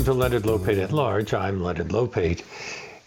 [0.00, 1.34] Welcome to Leonard Lopate at Large.
[1.34, 2.42] I'm Leonard Lopate.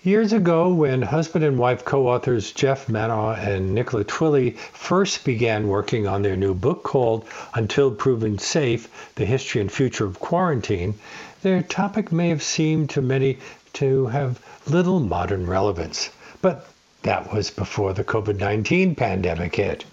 [0.04, 5.70] Years ago, when husband and wife co authors Geoff Manaugh and Nicola Twilley first began
[5.70, 7.26] working on their new book called
[7.56, 10.94] Until Proven Safe The History and Future of Quarantine,
[11.42, 13.40] their topic may have seemed to many
[13.74, 16.12] to have little modern relevance.
[16.44, 16.68] But
[17.02, 19.84] that was before the COVID 19 pandemic hit.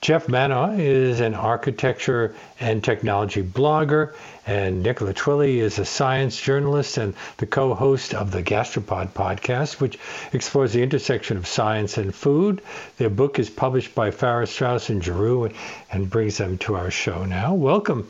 [0.00, 4.14] Geoff Manaugh is an architecture and technology blogger,
[4.46, 9.80] and Nicola Twilley is a science journalist and the co host of the Gastropod podcast,
[9.80, 9.98] which
[10.32, 12.62] explores the intersection of science and food.
[12.98, 15.54] Their book is published by Farrar, Straus, and Giroux and,
[15.90, 17.54] and brings them to our show now.
[17.54, 18.08] Welcome.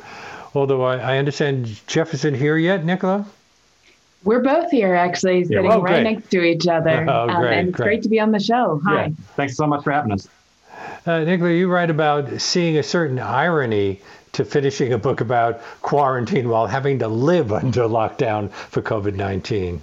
[0.55, 3.27] Although I, I understand Geoff isn't here yet, Nicola?
[4.23, 7.07] We're both here, actually, sitting yeah, oh, right next to each other.
[7.09, 7.87] Oh, um, great, and it's great.
[7.87, 8.81] great to be on the show.
[8.85, 9.07] Hi.
[9.07, 9.09] Yeah.
[9.37, 10.29] Thanks so much for having us.
[11.07, 14.01] Uh, Nicola, you write about seeing a certain irony
[14.37, 19.81] to finishing a book about quarantine while having to live under lockdown for COVID 19.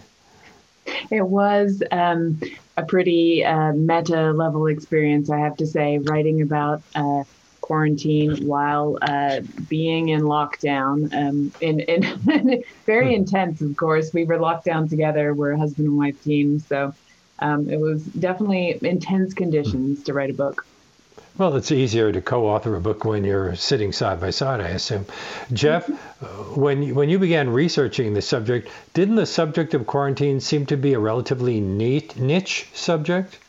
[1.09, 2.39] It was um,
[2.77, 7.23] a pretty uh, meta level experience, I have to say, writing about uh,
[7.61, 11.11] quarantine while uh, being in lockdown.
[11.13, 13.21] Um, in, in very hmm.
[13.21, 14.13] intense, of course.
[14.13, 15.33] We were locked down together.
[15.33, 16.59] We're a husband and wife team.
[16.59, 16.93] So
[17.39, 20.65] um, it was definitely intense conditions to write a book.
[21.35, 25.07] Well, it's easier to co-author a book when you're sitting side by side, I assume.
[25.51, 25.87] Geoff,
[26.55, 30.77] when you, when you began researching the subject, didn't the subject of quarantine seem to
[30.77, 33.39] be a relatively neat niche subject?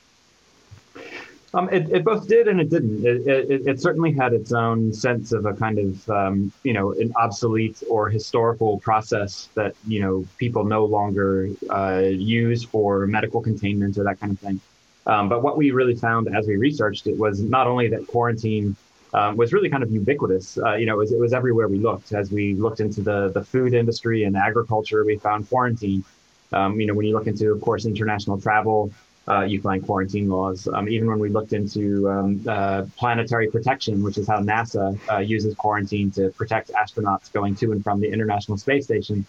[1.52, 3.06] Um, it, it, both did and it didn't.
[3.06, 6.92] It, it, it, certainly had its own sense of a kind of, um, you know,
[6.92, 13.42] an obsolete or historical process that, you know, people no longer uh, use for medical
[13.42, 14.60] containment or that kind of thing.
[15.06, 18.76] Um, but what we really found as we researched it was not only that quarantine
[19.12, 20.58] um, was really kind of ubiquitous.
[20.58, 22.12] Uh, you know, it was, it was, everywhere we looked.
[22.12, 26.04] As we looked into the the food industry and agriculture, we found quarantine.
[26.52, 28.92] Um, you know, when you look into, of course, international travel,
[29.28, 30.68] uh, you find quarantine laws.
[30.68, 35.18] Um, even when we looked into um, uh, planetary protection, which is how NASA uh,
[35.18, 39.24] uses quarantine to protect astronauts going to and from the International Space Station,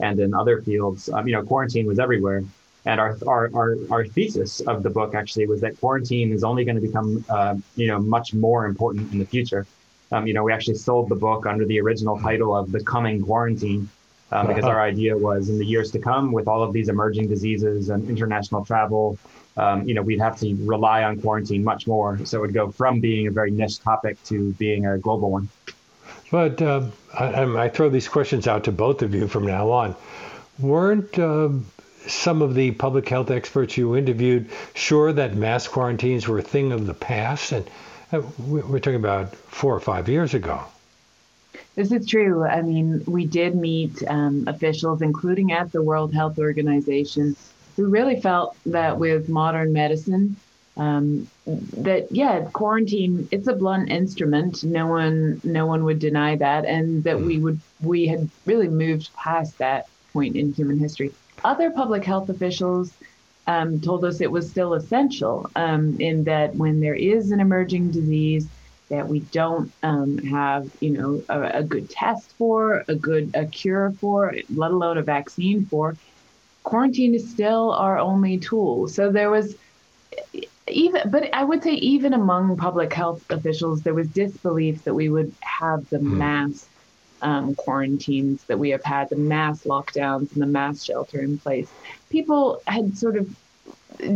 [0.00, 2.42] and in other fields, um, you know, quarantine was everywhere.
[2.86, 6.64] And our, our, our, our, thesis of the book actually was that quarantine is only
[6.64, 9.66] going to become, uh, you know, much more important in the future.
[10.12, 13.22] Um, you know, we actually sold the book under the original title of The Coming
[13.22, 13.88] Quarantine
[14.30, 17.28] um, because our idea was in the years to come with all of these emerging
[17.28, 19.18] diseases and international travel,
[19.56, 22.24] um, you know, we'd have to rely on quarantine much more.
[22.24, 25.48] So it would go from being a very niche topic to being a global one.
[26.30, 26.86] But uh,
[27.18, 29.94] I, I, throw these questions out to both of you from now on.
[30.58, 31.50] Weren't uh,
[32.06, 36.72] some of the public health experts you interviewed sure that mass quarantines were a thing
[36.72, 37.52] of the past?
[37.52, 37.68] And
[38.12, 40.64] uh, we're talking about four or five years ago.
[41.74, 42.44] This is true.
[42.44, 47.36] I mean, we did meet um, officials, including at the World Health Organization,
[47.76, 50.36] who really felt that with modern medicine,
[50.78, 54.64] um, that yeah, quarantine it's a blunt instrument.
[54.64, 57.44] No one, no one would deny that, and that we hmm.
[57.44, 61.12] would we had really moved past that point in human history.
[61.44, 62.92] Other public health officials
[63.46, 67.90] um, told us it was still essential um, in that when there is an emerging
[67.92, 68.48] disease
[68.88, 73.44] that we don't um, have, you know, a, a, good test for, a good a
[73.46, 75.96] cure for, let alone a vaccine for,
[76.62, 78.86] quarantine is still our only tool.
[78.88, 79.56] So there was
[80.68, 85.08] even, but I would say even among public health officials, there was disbelief that we
[85.08, 86.18] would have the hmm.
[86.18, 86.66] mass
[87.22, 91.68] um, quarantines that we have had, the mass lockdowns and the mass shelter in place.
[92.10, 93.28] People had sort of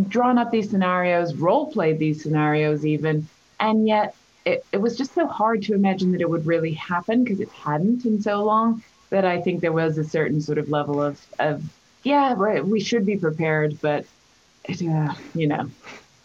[0.09, 3.27] drawn up these scenarios, role played these scenarios even,
[3.59, 7.25] and yet it, it was just so hard to imagine that it would really happen
[7.25, 10.69] because it hadn't in so long that I think there was a certain sort of
[10.69, 11.62] level of, of
[12.03, 14.06] yeah, we should be prepared, but
[14.69, 15.71] uh, you know.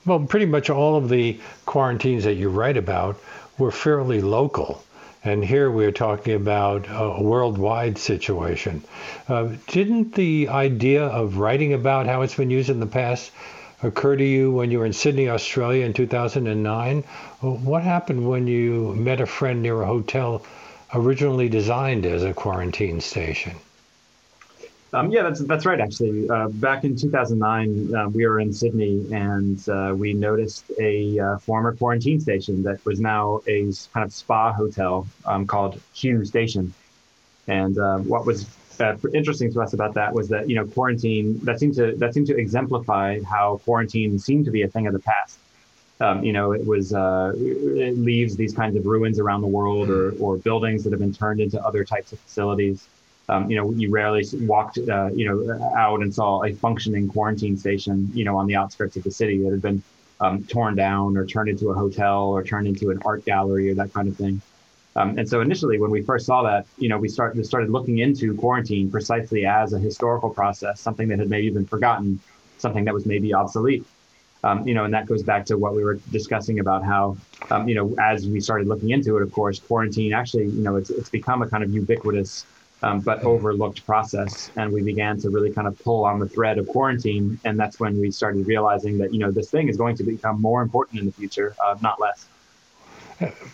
[0.06, 3.20] Well, pretty much all of the quarantines that you write about
[3.58, 4.85] were fairly local.
[5.26, 8.84] And here we're talking about a worldwide situation.
[9.28, 13.32] Uh, didn't the idea of writing about how it's been used in the past
[13.82, 17.04] occur to you when you were in Sydney, Australia in 2009?
[17.42, 20.44] What happened when you met a friend near a hotel
[20.94, 23.56] originally designed as a quarantine station?
[24.96, 25.82] Um, yeah, that's that's right.
[25.82, 31.20] Actually, uh, back in 2009, uh, we were in Sydney, and uh, we noticed a
[31.20, 33.64] uh, former quarantine station that was now a
[33.94, 36.74] kind of spa hotel um, called Q Station.
[37.48, 38.46] And uh, what was
[38.80, 42.14] uh, interesting to us about that was that you know quarantine that seemed to that
[42.14, 45.40] seemed to exemplify how quarantine seemed to be a thing of the past.
[46.00, 50.14] Um, you know, it was it leaves these kinds of ruins around the world, or
[50.22, 52.88] or buildings that have been turned into other types of facilities
[53.28, 57.58] Um, you know, you rarely walked, uh, you know, out and saw a functioning quarantine
[57.58, 59.82] station, you know, on the outskirts of the city that had been
[60.22, 63.76] um, torn down or turned into a hotel or turned into an art gallery or
[63.76, 64.42] that kind of thing.
[64.96, 67.98] Um, and so initially, when we first saw that, you know, we started started looking
[67.98, 72.20] into quarantine precisely as a historical process, something that had maybe been forgotten,
[72.60, 73.86] something that was maybe obsolete.
[74.44, 77.18] Um, you know, and that goes back to what we were discussing about how,
[77.50, 80.76] um, you know, as we started looking into it, of course, quarantine actually, you know,
[80.76, 82.46] it's it's become a kind of ubiquitous
[82.86, 86.60] um, but overlooked process, and we began to really kind of pull on the thread
[86.60, 89.98] of quarantine, and that's when we started realizing that you know this thing is going
[89.98, 92.28] to become more important in the future, uh, not less.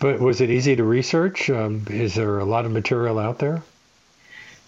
[0.00, 1.48] But was it easy to research?
[1.48, 3.62] Um, is there a lot of material out there?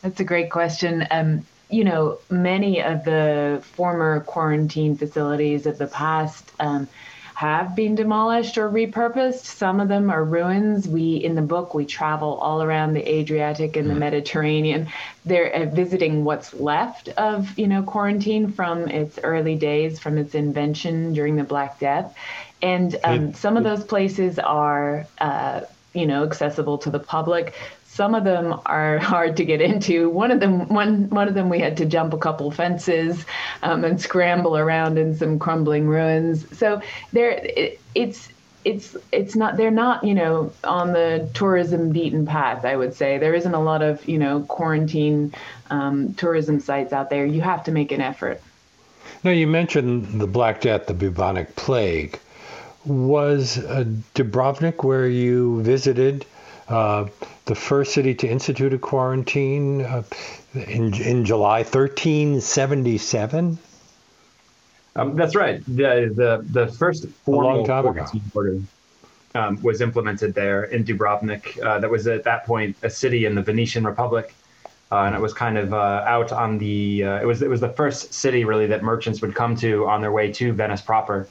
[0.00, 1.06] That's a great question.
[1.10, 6.88] Um, you know, many of the former quarantine facilities of the past um,
[7.34, 9.44] have been demolished or repurposed.
[9.44, 10.86] Some of them are ruins.
[10.86, 14.00] We, in the book, we travel all around the Adriatic and the mm-hmm.
[14.00, 14.88] Mediterranean.
[15.24, 20.34] They're uh, visiting what's left of, you know, quarantine from its early days, from its
[20.34, 22.14] invention during the Black Death.
[22.62, 27.54] And um, some of those places are, uh, you know, accessible to the public.
[27.94, 30.10] Some of them are hard to get into.
[30.10, 33.24] One of them, one one of them, we had to jump a couple fences
[33.62, 36.44] um, and scramble around in some crumbling ruins.
[36.58, 36.82] So
[37.12, 38.28] there, it, it's
[38.64, 43.18] it's it's not they're not you know on the tourism beaten path i would say
[43.18, 45.34] there isn't a lot of you know quarantine
[45.68, 48.40] um, tourism sites out there you have to make an effort
[49.22, 52.18] now you mentioned the black death the bubonic plague
[52.86, 56.24] was uh, Dubrovnik where you visited
[56.68, 57.06] uh,
[57.46, 60.02] the first city to institute a quarantine uh,
[60.54, 63.58] in, in July 1377?
[64.96, 65.64] Um, that's right.
[65.66, 68.60] The, the, the first formal quarantine order
[69.34, 71.62] um, was implemented there in Dubrovnik.
[71.62, 74.34] Uh, that was at that point a city in the Venetian Republic.
[74.92, 77.02] Uh, and it was kind of uh, out on the.
[77.02, 80.00] Uh, it was it was the first city really that merchants would come to on
[80.00, 81.26] their way to Venice proper,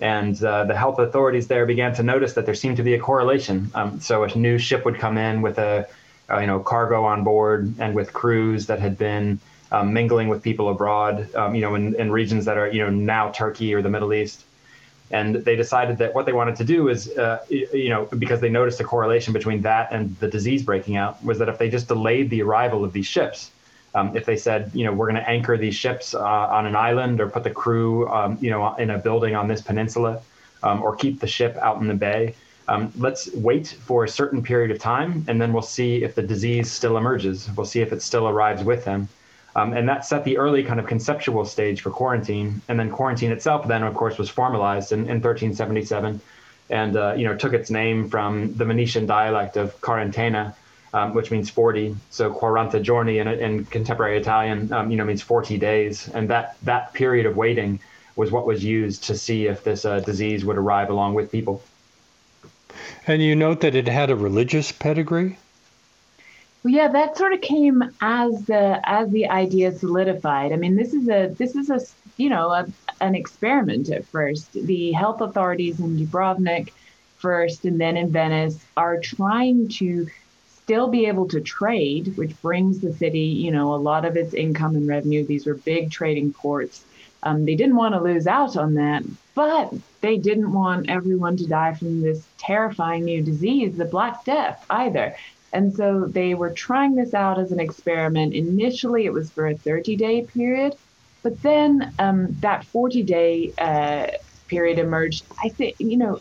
[0.00, 2.98] and uh, the health authorities there began to notice that there seemed to be a
[2.98, 3.70] correlation.
[3.74, 5.88] Um, so a new ship would come in with a,
[6.28, 9.38] uh, you know, cargo on board and with crews that had been
[9.70, 12.90] um, mingling with people abroad, um, you know, in, in, regions that are, you know,
[12.90, 14.44] now Turkey or the Middle East.
[15.10, 18.48] And they decided that what they wanted to do is, uh, you know, because they
[18.48, 21.88] noticed a correlation between that and the disease breaking out, was that if they just
[21.88, 23.50] delayed the arrival of these ships,
[23.94, 26.74] um, if they said, you know, we're going to anchor these ships uh, on an
[26.74, 30.20] island or put the crew, um, you know, in a building on this peninsula,
[30.62, 32.34] um, or keep the ship out in the bay,
[32.66, 36.22] um, let's wait for a certain period of time, and then we'll see if the
[36.22, 37.48] disease still emerges.
[37.56, 39.08] We'll see if it still arrives with them.
[39.56, 42.60] Um, and that set the early kind of conceptual stage for quarantine.
[42.68, 46.20] And then quarantine itself, then of course, was formalized in, in 1377,
[46.70, 50.54] and uh, you know took its name from the Venetian dialect of quarantena,
[50.94, 51.96] um, which means 40.
[52.10, 56.08] So quaranta giorni in, in contemporary Italian, um, you know, means 40 days.
[56.08, 57.80] And that, that period of waiting
[58.14, 61.62] was what was used to see if this uh, disease would arrive along with people.
[63.08, 65.36] And you note that it had a religious pedigree?
[66.62, 70.52] Well, yeah, that sort of came as the as the idea solidified.
[70.52, 71.80] I mean, this is a this is a
[72.16, 72.66] you know a,
[73.02, 74.50] an experiment at first.
[74.54, 76.72] The health authorities in Dubrovnik
[77.18, 80.06] first, and then in Venice, are trying to
[80.64, 84.32] still be able to trade, which brings the city, you know, a lot of its
[84.32, 85.24] income and revenue.
[85.26, 86.82] These were big trading ports.
[87.22, 89.02] Um, they didn't want to lose out on that,
[89.34, 94.64] but they didn't want everyone to die from this terrifying new disease, the Black Death,
[94.70, 95.14] either.
[95.52, 98.34] And so they were trying this out as an experiment.
[98.34, 100.74] Initially, it was for a 30 day period,
[101.22, 104.06] but then um, that 40 day uh,
[104.48, 106.20] period emerged, I think, you know,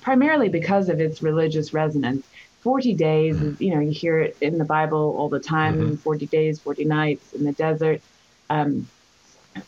[0.00, 2.26] primarily because of its religious resonance.
[2.62, 3.62] 40 days mm-hmm.
[3.62, 5.94] you know you hear it in the bible all the time mm-hmm.
[5.96, 8.00] 40 days 40 nights in the desert
[8.50, 8.88] um,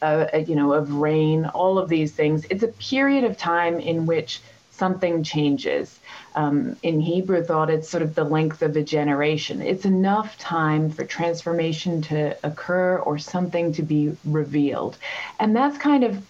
[0.00, 4.06] uh, you know of rain all of these things it's a period of time in
[4.06, 5.98] which something changes
[6.34, 10.90] um, in hebrew thought it's sort of the length of a generation it's enough time
[10.90, 14.96] for transformation to occur or something to be revealed
[15.38, 16.24] and that's kind of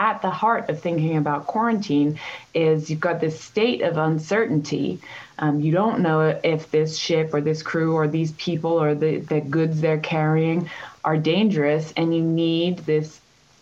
[0.00, 2.18] at the heart of thinking about quarantine
[2.54, 4.98] is you've got this state of uncertainty.
[5.40, 9.18] Um, you don't know if this ship or this crew or these people or the,
[9.18, 10.70] the goods they're carrying
[11.02, 13.18] are dangerous, and you need this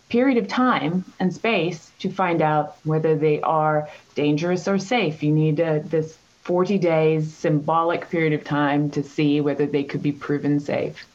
[0.09, 5.23] period of time and space to find out whether they are dangerous or safe.
[5.23, 10.03] You need uh, this 40 days symbolic period of time to see whether they could
[10.03, 11.07] be proven safe.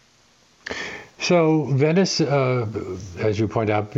[1.18, 2.66] So Venice, uh,
[3.18, 3.94] as you point out,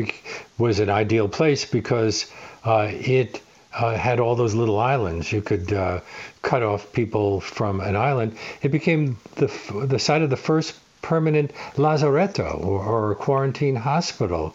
[0.58, 2.30] was an ideal place because
[2.64, 3.40] uh, it
[3.76, 5.30] uh, had all those little islands.
[5.30, 6.00] You could uh,
[6.42, 8.36] cut off people from an island.
[8.62, 9.48] It became the
[9.86, 14.54] the site of the first permanent lazaretto or, or quarantine hospital.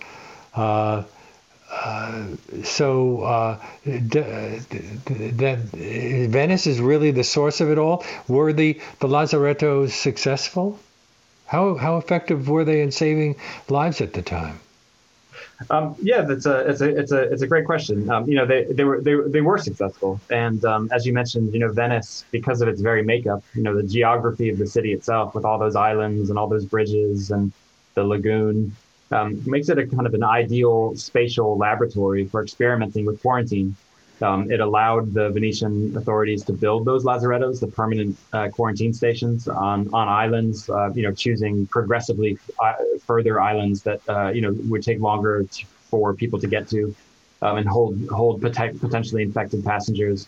[0.56, 1.04] Uh,
[1.72, 2.26] uh,
[2.64, 5.60] so uh, that
[6.30, 8.04] Venice is really the source of it all.
[8.28, 10.80] Were the the lazarettos successful?
[11.46, 13.36] How how effective were they in saving
[13.70, 14.60] lives at the time?
[15.70, 18.10] Um, yeah, that's a it's a it's a it's a great question.
[18.10, 21.54] Um, you know, they they were they, they were successful, and um, as you mentioned,
[21.54, 24.94] you know, Venice because of its very makeup, you know, the geography of the city
[24.94, 27.52] itself, with all those islands and all those bridges and
[27.94, 28.76] the lagoon,
[29.12, 33.76] um, makes it a kind of an ideal spatial laboratory for experimenting with quarantine.
[34.22, 39.48] Um, it allowed the Venetian authorities to build those lazarettos, the permanent uh, quarantine stations
[39.48, 40.70] on on islands.
[40.70, 42.74] Uh, you know, choosing progressively uh,
[43.06, 46.96] further islands that uh, you know would take longer to, for people to get to,
[47.42, 50.28] um, and hold hold pot- potentially infected passengers.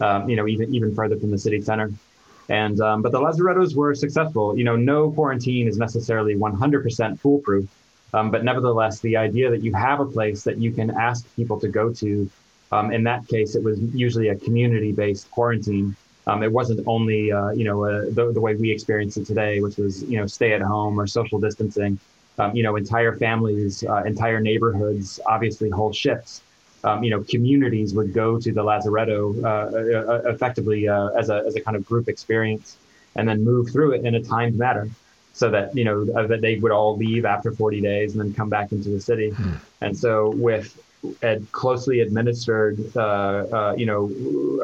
[0.00, 1.90] Um, you know, even even further from the city center.
[2.50, 4.58] And um, but the lazarettos were successful.
[4.58, 7.68] You know, no quarantine is necessarily 100% foolproof.
[8.12, 11.60] Um, but nevertheless, the idea that you have a place that you can ask people
[11.60, 12.28] to go to,
[12.72, 15.96] um, in that case, it was usually a community-based quarantine.
[16.26, 19.60] Um, it wasn't only, uh, you know, uh, the, the way we experience it today,
[19.60, 21.98] which was, you know, stay at home or social distancing.
[22.38, 26.42] Um, you know, entire families, uh, entire neighborhoods, obviously whole shifts.
[26.84, 31.42] Um, you know, communities would go to the Lazaretto uh, uh, uh, effectively as, a,
[31.46, 32.78] as a kind of group experience
[33.16, 34.88] and then move through it in a timed manner
[35.32, 38.34] so that you know uh, that they would all leave after 40 days and then
[38.34, 39.30] come back into the city.
[39.30, 39.54] Hmm.
[39.80, 40.78] And so with
[41.22, 44.10] ed- closely administered, uh, uh, you know,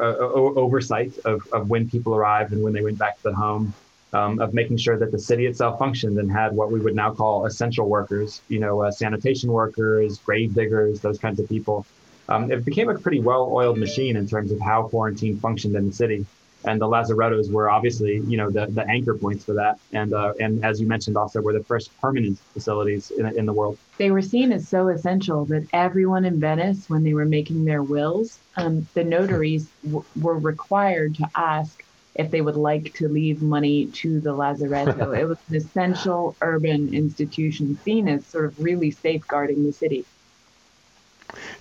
[0.01, 0.17] uh,
[0.59, 3.73] oversight of, of when people arrived and when they went back to the home,
[4.13, 7.13] um, of making sure that the city itself functioned and had what we would now
[7.13, 11.85] call essential workers, you know, uh, sanitation workers, grave diggers, those kinds of people.
[12.29, 15.93] Um, it became a pretty well-oiled machine in terms of how quarantine functioned in the
[15.93, 16.25] city
[16.67, 19.79] and the Lazarettos were obviously, you know, the, the anchor points for that.
[19.93, 23.53] And uh, and as you mentioned, also were the first permanent facilities in, in the
[23.53, 23.77] world.
[23.97, 27.81] They were seen as so essential that everyone in Venice, when they were making their
[27.81, 31.83] wills, um, the notaries w- were required to ask
[32.15, 35.17] if they would like to leave money to the Lazaretto.
[35.19, 40.05] it was an essential urban institution seen as sort of really safeguarding the city.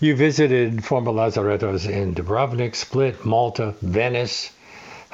[0.00, 4.52] You visited former Lazarettos in Dubrovnik, Split, Malta, Venice.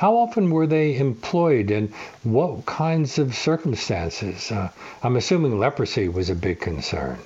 [0.02, 1.94] How often were they employed and
[2.24, 4.50] what kinds of circumstances?
[4.50, 4.68] Uh,
[5.04, 7.20] I'm assuming leprosy was a big concern.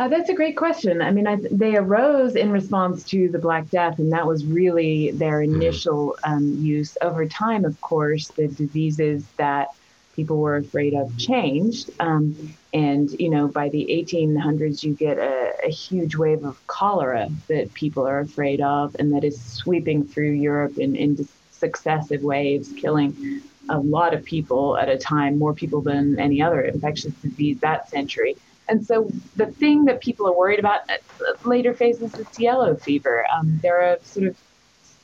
[0.00, 1.00] Uh, that's a great question.
[1.00, 5.12] I mean, I, they arose in response to the Black Death, and that was really
[5.12, 5.54] their hmm.
[5.54, 6.98] initial um, use.
[7.00, 9.68] Over time, of course, the diseases that
[10.16, 11.90] people were afraid of changed.
[12.00, 17.28] Um, and, you know, by the 1800s, you get a, a, huge wave of cholera
[17.48, 22.72] that people are afraid of and that is sweeping through Europe in, in successive waves,
[22.76, 27.58] killing a lot of people at a time, more people than any other infectious disease
[27.60, 28.36] that century.
[28.68, 31.02] And so the thing that people are worried about at
[31.44, 33.26] later phases is yellow fever.
[33.34, 34.36] Um, there are sort of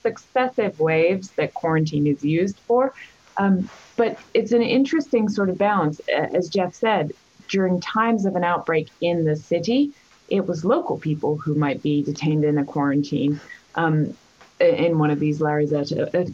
[0.03, 2.95] successive waves that quarantine is used for.
[3.39, 6.01] Um, but it's an interesting sort of balance.
[6.09, 7.13] As Geoff said,
[7.49, 9.93] during times of an outbreak in the city,
[10.29, 13.41] it was local people who might be detained in a quarantine
[13.75, 14.15] um,
[14.59, 16.25] in one of these lazarettos, uh,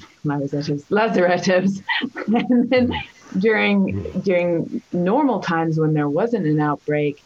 [0.91, 1.83] lazarettos.
[2.51, 2.93] and then
[3.39, 7.23] during during normal times when there wasn't an outbreak,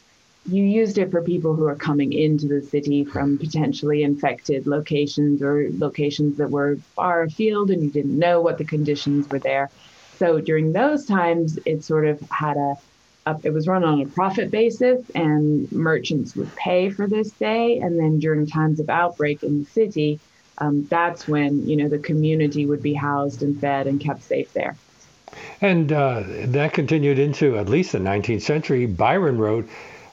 [0.49, 5.43] you used it for people who are coming into the city from potentially infected locations
[5.43, 9.71] or locations that were far afield and you didn't know what the conditions were there.
[10.19, 12.75] So during those times, it sort of had a,
[13.27, 17.79] a, it was run on a profit basis, and merchants would pay for this day.
[17.79, 20.21] And then during times of outbreak in the city,
[20.59, 24.53] um, that's when you know the community would be housed and fed and kept safe
[24.53, 24.77] there.
[25.61, 28.87] And uh, that continued into at least the 19th century.
[28.87, 29.69] Byron wrote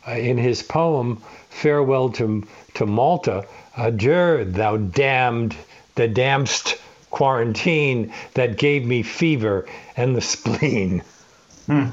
[0.08, 2.44] uh, in his poem "Farewell to
[2.74, 3.46] to Malta,"
[3.78, 5.56] "Adieu, thou damned,
[5.96, 6.80] the damnedst
[7.10, 11.04] quarantine that gave me fever and the spleen.
[11.68, 11.90] Hmm.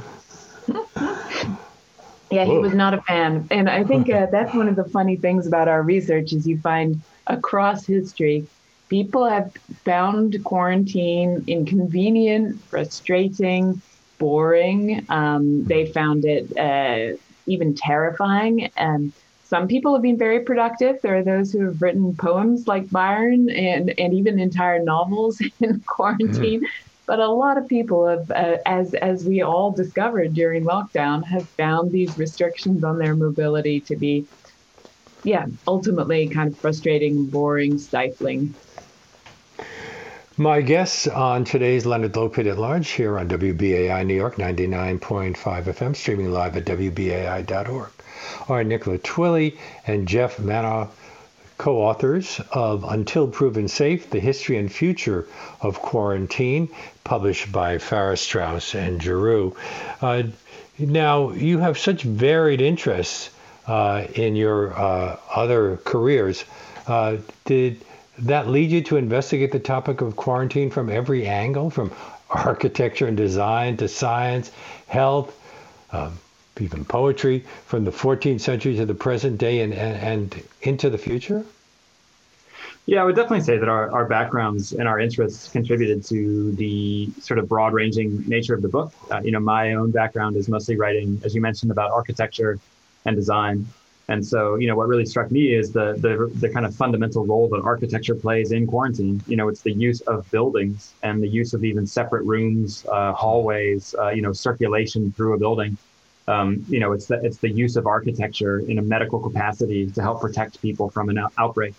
[2.30, 5.16] yeah, he was not a fan, and I think uh, that's one of the funny
[5.16, 8.46] things about our research is you find across history,
[8.90, 9.50] people have
[9.84, 13.80] found quarantine inconvenient, frustrating,
[14.18, 15.06] boring.
[15.08, 18.70] Um, they found it uh, even terrifying.
[18.76, 19.12] And
[19.44, 20.96] some people have been very productive.
[21.02, 25.82] There are those who have written poems like Byron and, and even entire novels in
[25.86, 26.60] quarantine.
[26.60, 26.68] Mm.
[27.10, 31.44] But a lot of people have, uh, as as we all discovered during lockdown, have
[31.56, 34.28] found these restrictions on their mobility to be
[35.24, 38.54] yeah, ultimately kind of frustrating, boring, stifling.
[40.36, 45.96] My guests on today's Leonard Lopate at Large here on WBAI New York 99.5 FM,
[45.96, 47.90] streaming live at WBAI.org,
[48.48, 50.86] are Nicola Twilley and Geoff Manaugh,
[51.60, 55.28] co authors of Until Proven Safe The History and Future
[55.60, 56.70] of Quarantine,
[57.04, 59.54] published by Farrar Straus and Giroux.
[60.00, 60.22] Uh,
[60.78, 63.28] now, you have such varied interests
[63.66, 66.46] uh, in your uh, other careers.
[66.86, 67.84] Uh, did
[68.20, 71.92] that lead you to investigate the topic of quarantine from every angle, from
[72.30, 74.50] architecture and design to science,
[74.86, 75.38] health,
[75.92, 76.18] um,
[76.58, 79.96] even poetry, from the 14th century to the present day and, and,
[80.34, 81.44] and into the future?
[82.86, 87.08] Yeah, I would definitely say that our, our backgrounds and our interests contributed to the
[87.20, 88.92] sort of broad ranging nature of the book.
[89.10, 92.58] Uh, you know, my own background is mostly writing, as you mentioned, about architecture
[93.04, 93.66] and design.
[94.08, 97.24] And so, you know, what really struck me is the, the the kind of fundamental
[97.24, 99.22] role that architecture plays in quarantine.
[99.28, 103.12] You know, it's the use of buildings and the use of even separate rooms, uh,
[103.12, 105.76] hallways, uh, you know, circulation through a building.
[106.30, 110.00] Um, you know, it's the it's the use of architecture in a medical capacity to
[110.00, 111.74] help protect people from an out- outbreak.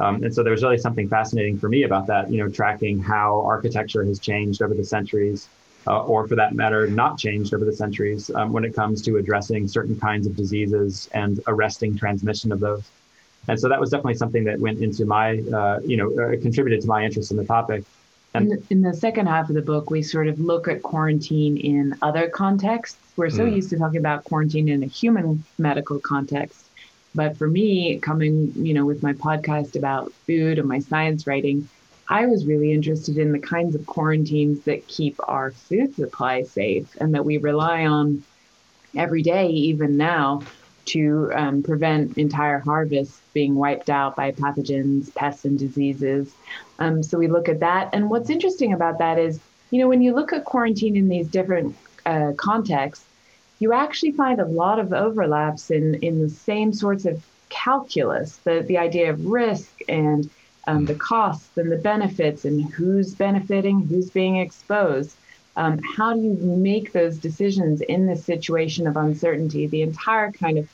[0.00, 2.30] Um, and so there's really something fascinating for me about that.
[2.32, 5.48] You know, tracking how architecture has changed over the centuries
[5.86, 9.16] uh, or for that matter, not changed over the centuries um, when it comes to
[9.18, 12.84] addressing certain kinds of diseases and arresting transmission of those.
[13.48, 16.80] And so that was definitely something that went into my, uh, you know, uh, contributed
[16.82, 17.84] to my interest in the topic.
[18.34, 21.56] In the, in the, second half of the book, we sort of look at quarantine
[21.56, 22.98] in other contexts.
[23.16, 23.54] We're so mm.
[23.54, 26.66] used to talking about quarantine in a human medical context.
[27.14, 31.68] But for me, coming, you know, with my podcast about food and my science writing,
[32.08, 36.88] I was really interested in the kinds of quarantines that keep our food supply safe
[37.00, 38.24] and that we rely on
[38.96, 40.42] every day, even now,
[40.86, 46.32] to um, prevent entire harvests being wiped out by pathogens, pests, and diseases.
[46.78, 47.90] Um, so we look at that.
[47.92, 51.28] And what's interesting about that is, you know, when you look at quarantine in these
[51.28, 53.04] different uh, contexts,
[53.58, 58.64] you actually find a lot of overlaps in, in the same sorts of calculus, the,
[58.66, 60.28] the idea of risk and
[60.66, 65.16] um, the costs and the benefits and who's benefiting, who's being exposed.
[65.56, 69.66] Um, how do you make those decisions in this situation of uncertainty?
[69.66, 70.68] The entire kind of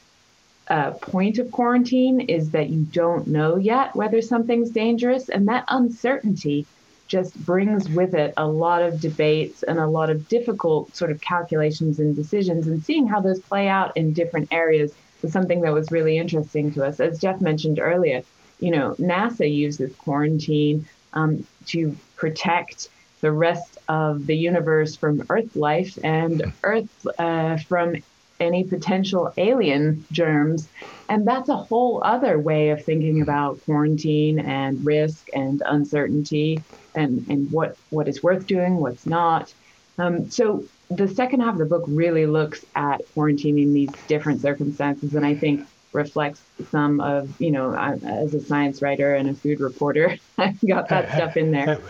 [0.69, 5.65] uh, point of quarantine is that you don't know yet whether something's dangerous, and that
[5.69, 6.67] uncertainty
[7.09, 11.21] just brings with it a lot of debates and a lot of difficult sort of
[11.21, 12.69] calculations and decisions.
[12.69, 16.73] And seeing how those play out in different areas was something that was really interesting
[16.73, 17.01] to us.
[17.01, 18.23] As Geoff mentioned earlier,
[18.61, 22.89] you know, NASA uses quarantine um, to protect
[23.23, 27.97] the rest of the universe from Earth life and Earth uh, from
[28.39, 30.69] any potential alien germs.
[31.09, 36.63] And that's a whole other way of thinking about quarantine and risk and uncertainty
[36.95, 39.53] and, and what, what is worth doing, what's not.
[39.99, 44.41] Um, so the second half of the book really looks at quarantine in these different
[44.41, 45.15] circumstances.
[45.15, 49.59] And I think reflects some of, you know, as a science writer and a food
[49.59, 51.81] reporter, I got that stuff in there.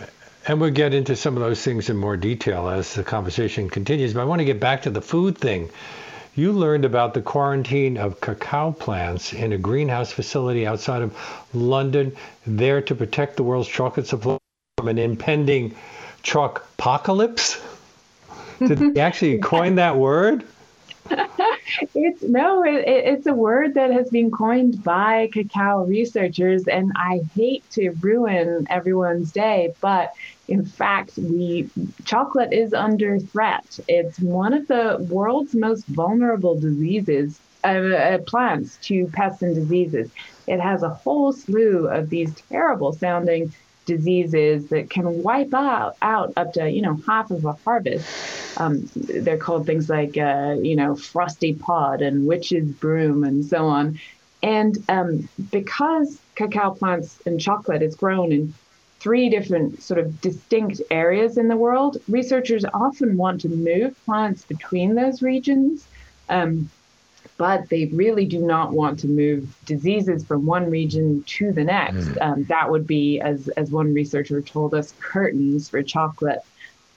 [0.47, 4.13] And we'll get into some of those things in more detail as the conversation continues.
[4.13, 5.69] But I want to get back to the food thing.
[6.35, 11.15] You learned about the quarantine of cacao plants in a greenhouse facility outside of
[11.53, 12.15] London,
[12.47, 14.37] there to protect the world's chocolate supply
[14.77, 15.75] from an impending
[16.23, 17.61] chalk apocalypse.
[18.59, 20.45] Did they actually coin that word?
[21.93, 27.21] it's no, it, it's a word that has been coined by cacao researchers, and I
[27.35, 30.11] hate to ruin everyone's day, but
[30.47, 31.69] in fact, we
[32.05, 33.79] chocolate is under threat.
[33.87, 40.11] It's one of the world's most vulnerable diseases, uh, uh, plants to pests and diseases.
[40.47, 43.53] It has a whole slew of these terrible sounding
[43.85, 48.07] diseases that can wipe out, out up to you know half of a harvest.
[48.57, 53.67] Um, they're called things like uh, you know frosty pod and witch's broom and so
[53.67, 53.99] on.
[54.43, 58.53] And um, because cacao plants and chocolate is grown in
[58.99, 64.43] three different sort of distinct areas in the world, researchers often want to move plants
[64.45, 65.87] between those regions.
[66.29, 66.69] Um,
[67.41, 72.05] but they really do not want to move diseases from one region to the next.
[72.05, 72.21] Mm.
[72.21, 76.41] Um, that would be, as, as one researcher told us, curtains for chocolate.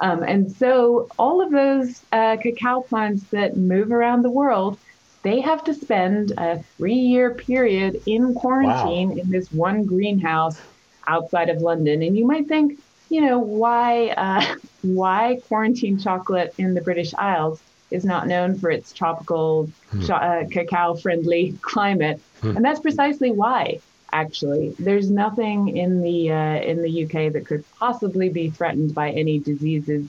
[0.01, 4.77] Um, and so all of those uh, cacao plants that move around the world,
[5.23, 9.17] they have to spend a three year period in quarantine wow.
[9.17, 10.61] in this one greenhouse
[11.07, 12.03] outside of London.
[12.03, 12.79] And you might think,
[13.09, 17.63] you know, why, uh, why quarantine chocolate in the British Isles?
[17.91, 20.11] Is not known for its tropical hmm.
[20.11, 22.21] uh, cacao friendly climate.
[22.41, 22.57] Hmm.
[22.57, 23.81] And that's precisely why
[24.13, 29.11] actually there's nothing in the uh, in the UK that could possibly be threatened by
[29.11, 30.09] any diseases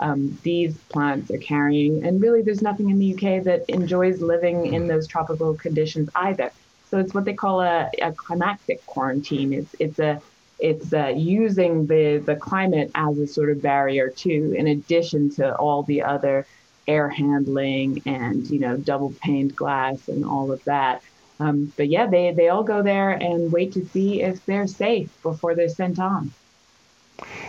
[0.00, 2.04] um, these plants are carrying.
[2.04, 4.88] And really, there's nothing in the UK that enjoys living in hmm.
[4.88, 6.50] those tropical conditions either.
[6.90, 9.52] So it's what they call a, a climatic quarantine.
[9.52, 10.20] It's it's a
[10.58, 15.56] it's uh, using the the climate as a sort of barrier too, in addition to
[15.56, 16.46] all the other
[16.86, 21.02] air handling and you know double paned glass and all of that.
[21.40, 25.10] Um, but yeah, they they all go there and wait to see if they're safe
[25.22, 26.32] before they're sent on.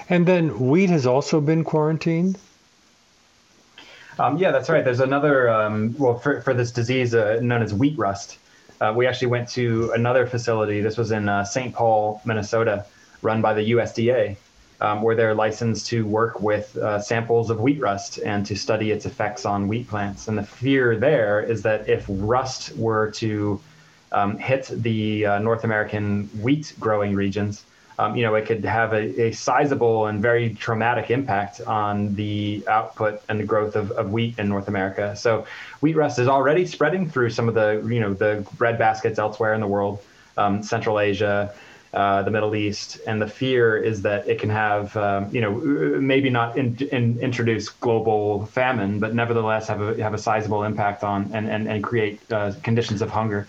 [0.10, 2.38] And then wheat has also been quarantined.
[4.18, 4.84] Um, yeah, that's right.
[4.84, 8.38] There's another um, well for for this disease uh, known as wheat rust.
[8.80, 10.82] Uh, we actually went to another facility.
[10.82, 11.74] This was in uh, St.
[11.74, 12.86] Paul, Minnesota,
[13.22, 14.36] run by the USDA,
[14.86, 18.92] um, where they're licensed to work with uh, samples of wheat rust and to study
[18.92, 20.28] its effects on wheat plants.
[20.28, 23.60] And the fear there is that if rust were to
[24.12, 27.66] um, hit the uh, North American wheat growing regions,
[27.98, 32.64] um, you know, it could have a, a, sizable and very traumatic impact on the
[32.68, 35.16] output and the growth of, of wheat in North America.
[35.16, 35.48] So,
[35.80, 39.54] wheat rust is already spreading through some of the, you know, the bread baskets elsewhere
[39.54, 40.04] in the world,
[40.38, 41.54] um, Central Asia,
[41.96, 45.52] uh, the Middle East, and the fear is that it can have, um, you know,
[45.52, 51.04] maybe not in, in, introduce global famine, but nevertheless have a have a sizable impact
[51.04, 53.48] on and and, and create uh, conditions of hunger.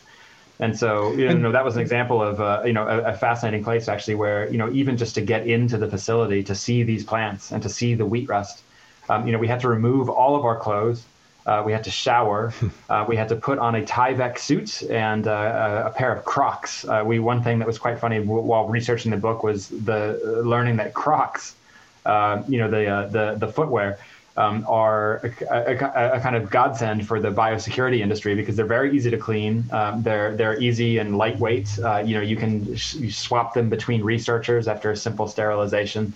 [0.59, 3.62] And so, you know, that was an example of, uh, you know, a, a, fascinating
[3.62, 7.04] place actually, where you know, even just to get into the facility to see these
[7.04, 8.62] plants and to see the wheat rust,
[9.09, 11.04] um, you know, we had to remove all of our clothes.
[11.46, 12.52] Uh, we had to shower.
[12.88, 16.85] Uh, we had to put on a Tyvek suit and uh, a pair of Crocs.
[16.85, 20.40] Uh, we one thing that was quite funny while researching the book was the uh,
[20.48, 21.56] learning that Crocs,
[22.04, 23.98] uh, you know, the the the footwear
[24.37, 28.94] um, are a, a, a, kind of godsend for the biosecurity industry because they're very
[28.94, 29.64] easy to clean.
[29.72, 31.78] Um, they're they're easy and lightweight.
[31.78, 36.12] Uh, you know, you can sh- you swap them between researchers after a simple sterilization.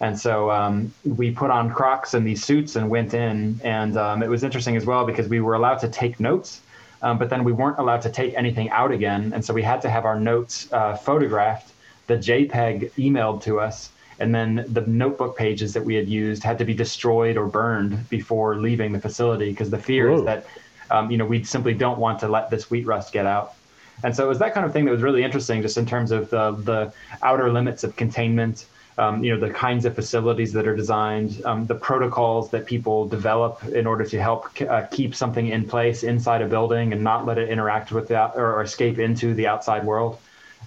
[0.00, 4.22] And so um, we put on Crocs and these suits and went in, and um,
[4.22, 6.62] it was interesting as well because we were allowed to take notes,
[7.02, 9.80] um, but then we weren't allowed to take anything out again, and so we had
[9.82, 11.72] to have our notes uh, photographed,
[12.06, 16.58] the JPEG emailed to us, and then the notebook pages that we had used had
[16.58, 20.18] to be destroyed or burned before leaving the facility because the fear Whoa.
[20.18, 20.46] is that
[20.90, 23.54] um, you know we simply don't want to let this wheat rust get out.
[24.02, 26.10] And so it was that kind of thing that was really interesting just in terms
[26.10, 28.66] of the, the outer limits of containment
[28.98, 33.08] um, you know the kinds of facilities that are designed um, the protocols that people
[33.08, 37.26] develop in order to help uh, keep something in place inside a building and not
[37.26, 40.18] let it interact with that or, escape into the outside world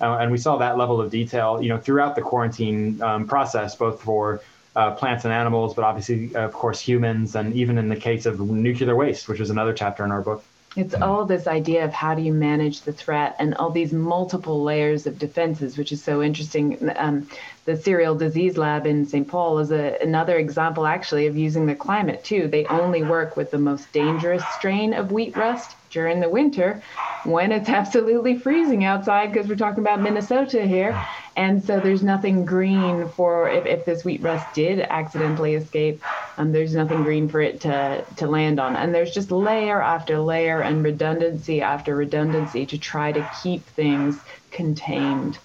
[0.02, 3.76] uh, and we saw that level of detail, you know, throughout the quarantine um, process,
[3.76, 4.42] both for
[4.76, 8.40] uh, plants and animals, but obviously, of course, humans, and even in the case of
[8.40, 10.44] nuclear waste, which is another chapter in our book.
[10.76, 14.62] It's all this idea of how do you manage the threat and all these multiple
[14.62, 16.92] layers of defenses, which is so interesting.
[16.96, 17.28] Um,
[17.68, 19.28] the Cereal Disease Lab in St.
[19.28, 22.48] Paul is a, another example, actually, of using the climate too.
[22.48, 26.82] They only work with the most dangerous strain of wheat rust during the winter
[27.26, 30.98] when it's absolutely freezing outside because we're talking about Minnesota here.
[31.36, 36.02] And so there's nothing green for if, if this wheat rust did accidentally escape,
[36.38, 38.78] um, there's nothing green for it to, to land on.
[38.78, 44.18] And there's just layer after layer and redundancy after redundancy to try to keep things
[44.52, 45.38] contained.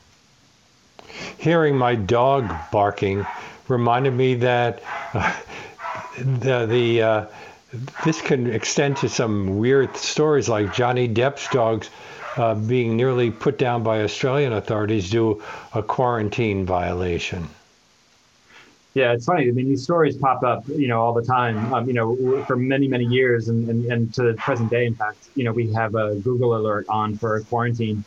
[1.38, 3.27] Hearing my dog barking
[3.68, 4.83] reminded me that
[5.14, 5.40] uh,
[6.18, 7.27] the, the uh,
[8.05, 11.90] this can extend to some weird stories like Johnny Depp's dogs
[12.37, 15.42] uh, being nearly put down by Australian authorities due
[15.75, 17.48] a quarantine violation.
[18.94, 19.48] Yeah, it's funny.
[19.48, 21.72] I mean, these stories pop up, you know, all the time.
[21.72, 24.85] Um, you know, for many, many years, and, and, and to the present day.
[24.85, 28.05] In fact, you know, we have a Google alert on for quarantine,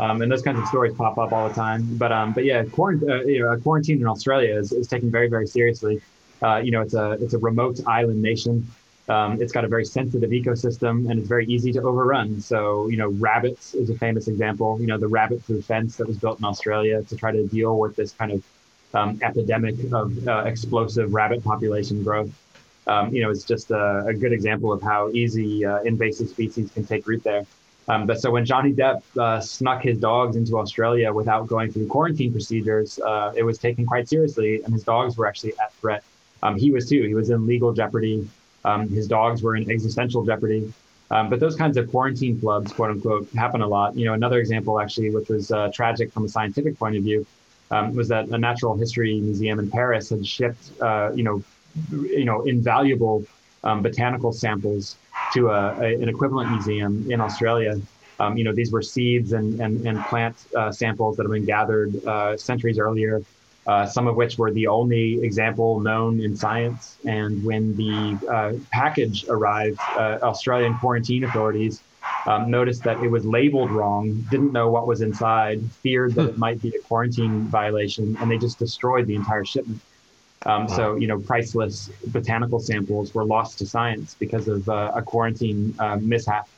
[0.00, 1.96] um, and those kinds of stories pop up all the time.
[1.96, 5.28] But um, but yeah, quarant- uh, you know, quarantine in Australia is, is taken very,
[5.28, 6.00] very seriously.
[6.42, 8.66] Uh, you know, it's a it's a remote island nation.
[9.08, 12.42] Um, it's got a very sensitive ecosystem and it's very easy to overrun.
[12.42, 14.78] So, you know, rabbits is a famous example.
[14.80, 17.78] You know, the rabbit proof fence that was built in Australia to try to deal
[17.78, 18.44] with this kind of
[18.94, 22.30] um, epidemic of uh, explosive rabbit population growth.
[22.86, 26.70] Um, you know, it's just a, a, good example of how easy uh, invasive species
[26.70, 27.44] can take root there.
[27.88, 31.86] Um, but so when Johnny Depp uh, snuck his dogs into Australia without going through
[31.86, 36.04] quarantine procedures, uh, it was taken quite seriously, and his dogs were actually at threat.
[36.42, 37.02] Um, he was too.
[37.04, 38.28] He was in legal jeopardy.
[38.64, 40.72] Um, his dogs were in existential jeopardy.
[41.10, 43.96] Um, but those kinds of quarantine flubs, quote unquote, happen a lot.
[43.96, 47.26] You know, another example actually, which was uh, tragic from a scientific point of view,
[47.70, 51.42] um, was that a natural history museum in Paris had shipped, uh, you know,
[51.90, 53.24] you know, invaluable
[53.64, 54.96] um, botanical samples
[55.32, 57.80] to a, a, an equivalent museum in Australia.
[58.20, 61.44] Um, you know, these were seeds and, and, and plant uh, samples that have been
[61.44, 63.22] gathered uh, centuries earlier,
[63.66, 66.96] uh, some of which were the only example known in science.
[67.04, 71.82] And when the uh, package arrived, uh, Australian quarantine authorities
[72.26, 76.38] um, noticed that it was labeled wrong, didn't know what was inside, feared that it
[76.38, 79.80] might be a quarantine violation, and they just destroyed the entire shipment.
[80.46, 80.76] Um, wow.
[80.76, 85.74] So, you know, priceless botanical samples were lost to science because of uh, a quarantine
[85.78, 86.48] uh, mishap.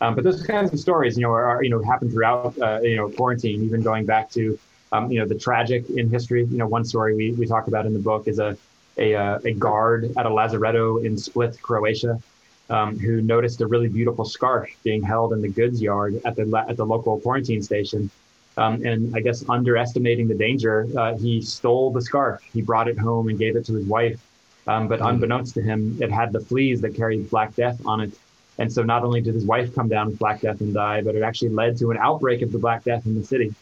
[0.00, 2.96] Um, but those kinds of stories, you know, are, you know happen throughout uh, you
[2.96, 4.58] know quarantine, even going back to
[4.92, 6.44] um, you know the tragic in history.
[6.44, 8.56] You know, one story we, we talk about in the book is a
[8.96, 12.20] a, uh, a guard at a lazaretto in Split, Croatia,
[12.68, 16.64] um, who noticed a really beautiful scarf being held in the goods yard at the
[16.68, 18.10] at the local quarantine station.
[18.58, 22.42] Um, and I guess underestimating the danger, uh, he stole the scarf.
[22.52, 24.20] He brought it home and gave it to his wife.
[24.66, 25.08] Um, but mm.
[25.08, 28.12] unbeknownst to him, it had the fleas that carried Black Death on it.
[28.58, 31.14] And so not only did his wife come down with Black Death and die, but
[31.14, 33.54] it actually led to an outbreak of the Black Death in the city.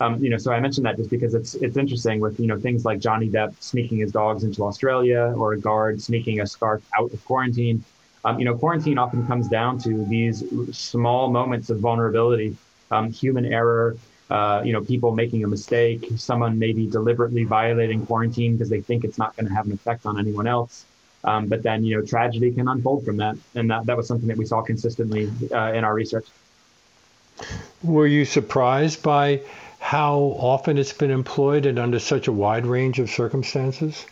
[0.00, 2.58] Um, you know, so I mentioned that just because it's it's interesting with you know
[2.58, 6.82] things like Johnny Depp sneaking his dogs into Australia or a guard sneaking a scarf
[6.98, 7.84] out of quarantine.
[8.24, 10.42] Um, you know, quarantine often comes down to these
[10.76, 12.56] small moments of vulnerability,
[12.90, 13.96] um, human error.
[14.32, 19.04] Uh, you know, people making a mistake, someone maybe deliberately violating quarantine because they think
[19.04, 20.86] it's not going to have an effect on anyone else.
[21.22, 23.36] Um, but then, you know, tragedy can unfold from that.
[23.54, 26.26] And that, that was something that we saw consistently uh, in our research.
[27.82, 29.42] Were you surprised by
[29.80, 34.06] how often it's been employed and under such a wide range of circumstances?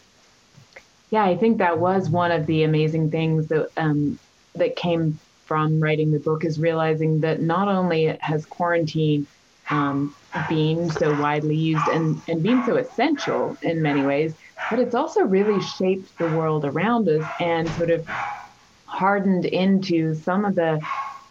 [1.08, 4.18] Yeah, I think that was one of the amazing things that um,
[4.56, 9.26] that came from writing the book is realizing that not only has quarantine
[9.70, 10.14] um,
[10.48, 14.34] been so widely used and, and being so essential in many ways,
[14.70, 18.06] but it's also really shaped the world around us and sort of
[18.86, 20.80] hardened into some of the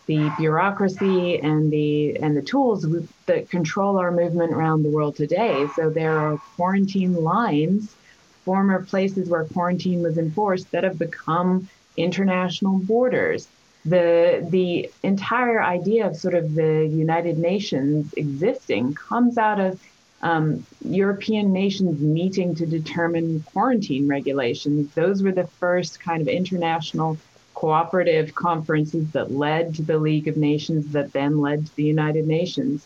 [0.07, 2.87] the bureaucracy and the and the tools
[3.27, 5.67] that control our movement around the world today.
[5.67, 7.95] So there are quarantine lines,
[8.43, 13.47] former places where quarantine was enforced that have become international borders.
[13.85, 19.81] The the entire idea of sort of the United Nations existing comes out of
[20.21, 24.93] um, European nations meeting to determine quarantine regulations.
[24.93, 27.17] Those were the first kind of international
[27.53, 32.27] cooperative conferences that led to the League of Nations, that then led to the United
[32.27, 32.85] Nations.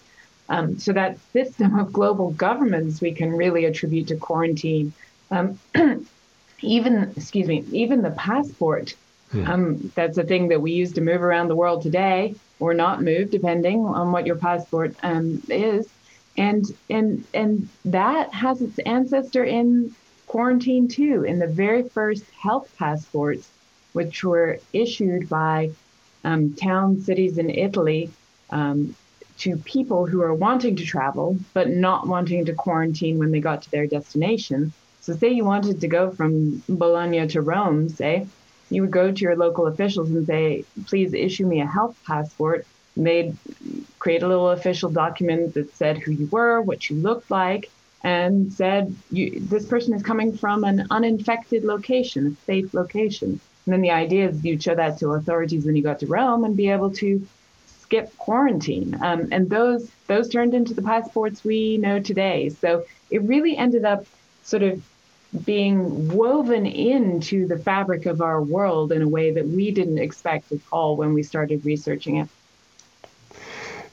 [0.49, 4.93] Um, so that system of global governments we can really attribute to quarantine.
[5.31, 5.59] Um,
[6.61, 8.95] even, excuse me, even the passport.
[9.41, 13.01] Um, that's a thing that we use to move around the world today, or not
[13.01, 15.87] move, depending on what your passport um, is.
[16.37, 19.93] And and and that has its ancestor in
[20.33, 23.47] quarantine too in the very first health passports
[23.91, 25.69] which were issued by
[26.23, 28.09] um, towns cities in italy
[28.49, 28.95] um,
[29.37, 33.61] to people who are wanting to travel but not wanting to quarantine when they got
[33.61, 34.73] to their destination.
[35.01, 38.25] So say you wanted to go from bologna to rome say
[38.73, 42.65] you would go to your local officials and say please issue me a health passport
[42.95, 43.35] they'd
[43.99, 47.69] create a little official document that said who you were, what you looked like,
[48.03, 53.39] and said this person is coming from an uninfected location, a safe location.
[53.65, 56.43] And then the idea is you'd show that to authorities when you got to Rome
[56.43, 57.25] and be able to
[57.79, 58.97] skip quarantine.
[59.01, 62.49] Um, and those those turned into the passports we know today.
[62.49, 64.05] So it really ended up
[64.43, 64.83] sort of
[65.45, 70.51] being woven into the fabric of our world in a way that we didn't expect
[70.51, 72.29] at all when we started researching it.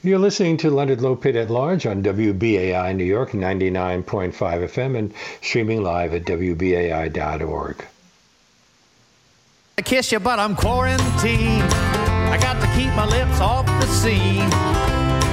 [0.03, 5.83] You're listening to Leonard Lopate at Large on WBAI New York 99.5 FM and streaming
[5.83, 7.85] live at WBAI.org.
[9.77, 11.71] I kiss you, but I'm quarantined.
[12.31, 14.49] I got to keep my lips off the scene.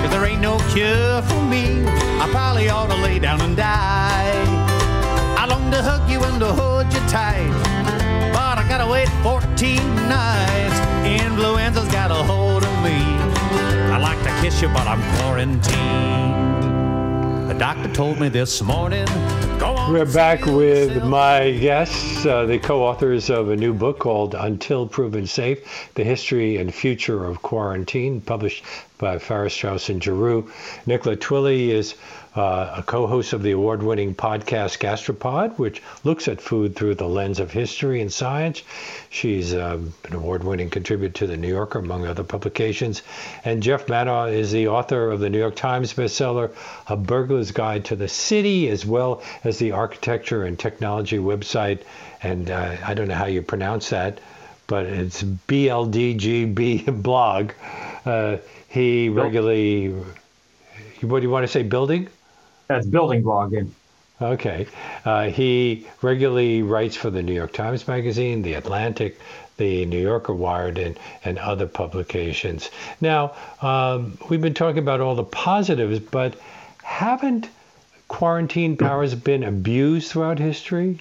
[0.03, 1.85] Cause there ain't no cure for me.
[2.21, 4.08] I probably ought to lay down and die.
[6.49, 7.51] To hold you tight.
[8.33, 9.77] But I gotta wait 14
[10.09, 10.79] nights.
[11.05, 13.19] Influenza's got a hold of me
[14.01, 16.63] like to kiss you, but I'm quarantined.
[17.51, 19.07] The doctor told me this morning.
[19.91, 24.87] We're back with my guests, uh, the co authors of a new book called Until
[24.87, 28.65] Proven Safe The History and Future of Quarantine, published
[28.99, 30.51] by Farrar Straus and Giroux.
[30.87, 31.95] Nicola Twilley is
[32.39, 36.95] uh, a co host of the award winning podcast Gastropod, which looks at food through
[36.95, 38.63] the lens of history and science.
[39.11, 43.03] She's um, an award winning contributor to The New Yorker, among other publications.
[43.45, 46.53] And Geoff Manaugh is the author of the New York Times bestseller,
[46.87, 51.81] A Burglar's Guide to the City, as well as the architecture and technology website.
[52.23, 54.21] And uh, I don't know how you pronounce that.
[54.69, 57.53] but it's BLDGB blog.
[58.05, 58.37] Uh,
[58.69, 59.89] he regularly,
[61.01, 62.09] what do you want to say, building?
[62.69, 63.71] That's building blogging.
[64.21, 64.67] Okay.
[65.05, 69.19] Uh, he regularly writes for the New York Times Magazine, The Atlantic,
[69.57, 72.71] the New Yorker Wired, and, and other publications.
[73.01, 76.37] Now, um, we've been talking about all the positives, but
[76.83, 77.49] haven't
[78.09, 80.99] quarantine powers been abused throughout history?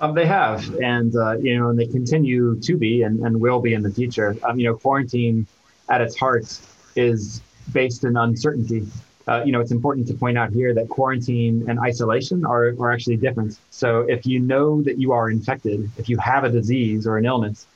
[0.00, 3.60] Um, they have, and uh, you know, and they continue to be, and, and will
[3.60, 4.36] be in the future.
[4.44, 5.46] Um, you know, quarantine
[5.88, 6.60] at its heart
[6.94, 8.86] is based in uncertainty
[9.28, 12.90] uh, you know, it's important to point out here that quarantine and isolation are, are
[12.90, 13.58] actually different.
[13.70, 17.26] So if you know that you are infected, if you have a disease or an
[17.26, 17.66] illness,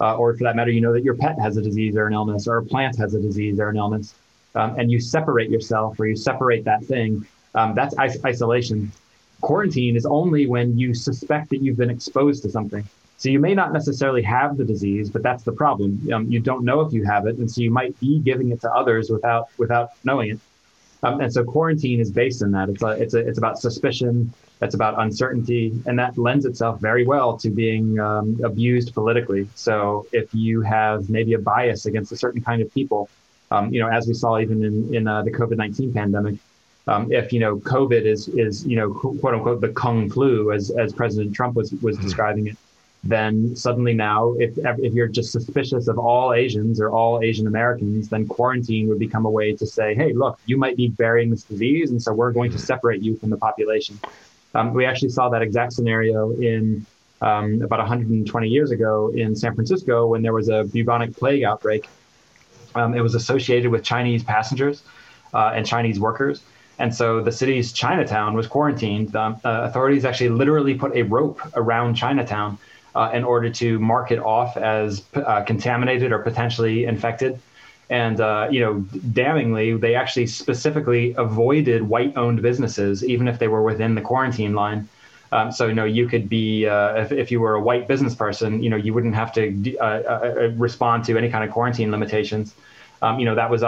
[0.00, 2.14] uh, or for that matter, you know that your pet has a disease or an
[2.14, 4.14] illness, or a plant has a disease or an illness,
[4.54, 8.90] um, and you separate yourself or you separate that thing, um, that's is- isolation.
[9.42, 12.84] Quarantine is only when you suspect that you've been exposed to something.
[13.18, 16.00] So you may not necessarily have the disease, but that's the problem.
[16.12, 18.60] Um, you don't know if you have it, and so you might be giving it
[18.62, 20.40] to others without without knowing it.
[21.04, 22.68] Um, and so quarantine is based on that.
[22.68, 24.32] It's a, it's a, it's about suspicion.
[24.60, 29.48] It's about uncertainty, and that lends itself very well to being um, abused politically.
[29.56, 33.10] So if you have maybe a bias against a certain kind of people,
[33.50, 36.36] um, you know, as we saw even in in uh, the COVID nineteen pandemic,
[36.86, 40.70] um, if you know COVID is is you know quote unquote the kung flu as
[40.70, 42.04] as President Trump was was mm-hmm.
[42.04, 42.56] describing it,
[43.04, 48.08] then suddenly now, if, if you're just suspicious of all Asians or all Asian Americans,
[48.08, 51.42] then quarantine would become a way to say, hey, look, you might be bearing this
[51.42, 53.98] disease, and so we're going to separate you from the population.
[54.54, 56.86] Um, we actually saw that exact scenario in
[57.22, 61.88] um, about 120 years ago in San Francisco when there was a bubonic plague outbreak.
[62.74, 64.82] Um, it was associated with Chinese passengers
[65.34, 66.42] uh, and Chinese workers.
[66.78, 69.14] And so the city's Chinatown was quarantined.
[69.14, 72.58] Um, uh, authorities actually literally put a rope around Chinatown
[72.94, 77.38] uh, in order to mark it off as uh, contaminated or potentially infected.
[77.90, 78.80] And uh, you know,
[79.12, 84.88] damningly, they actually specifically avoided white-owned businesses, even if they were within the quarantine line.
[85.30, 88.14] Um, so you know, you could be uh, if, if you were a white business
[88.14, 91.90] person, you know, you wouldn't have to uh, uh, respond to any kind of quarantine
[91.90, 92.54] limitations.
[93.02, 93.62] Um, you know, that was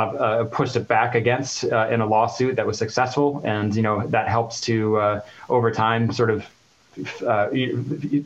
[0.53, 5.21] pushed back against in a lawsuit that was successful, and you know that helps to
[5.49, 6.47] over time sort of
[7.27, 8.25] uh, you,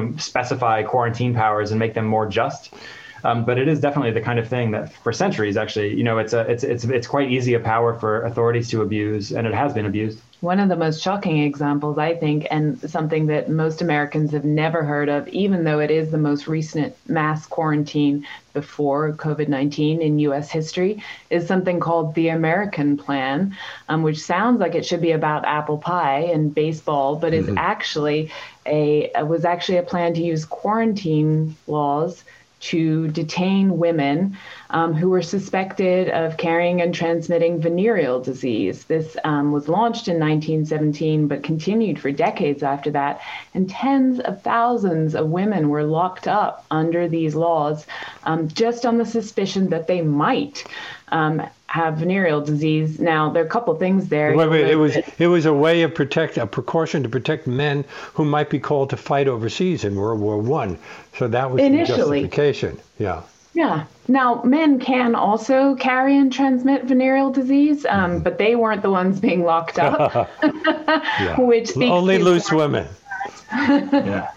[0.00, 2.74] know, specify quarantine powers and make them more just.
[3.24, 6.18] Um, but it is definitely the kind of thing that, for centuries, actually, you know,
[6.18, 9.54] it's a, it's it's it's quite easy a power for authorities to abuse, and it
[9.54, 10.20] has been abused.
[10.40, 14.82] One of the most shocking examples, I think, and something that most Americans have never
[14.82, 20.18] heard of, even though it is the most recent mass quarantine before COVID 19 in
[20.18, 23.56] US history, is something called the American Plan,
[23.88, 27.50] um, which sounds like it should be about apple pie and baseball, but mm-hmm.
[27.50, 28.32] is actually
[28.66, 32.24] a was actually a plan to use quarantine laws
[32.62, 34.38] to detain women
[34.70, 38.84] um, who were suspected of carrying and transmitting venereal disease.
[38.84, 43.20] This um, was launched in 1917 but continued for decades after that.
[43.52, 47.86] And tens of thousands of women were locked up under these laws
[48.24, 50.64] um, just on the suspicion that they might
[51.08, 53.00] um, have venereal disease.
[53.00, 54.36] Now there are a couple things there.
[54.36, 57.86] Wait, wait, it was it was a way of protect a precaution to protect men
[58.12, 60.78] who might be called to fight overseas in World War One.
[61.16, 62.24] So that was Initially.
[62.24, 62.78] the justification.
[62.98, 63.22] Yeah.
[63.54, 63.84] Yeah.
[64.06, 68.22] Now, men can also carry and transmit venereal disease, um, mm-hmm.
[68.22, 70.30] but they weren't the ones being locked up.
[71.38, 72.86] Which only loose women.
[73.50, 74.30] yeah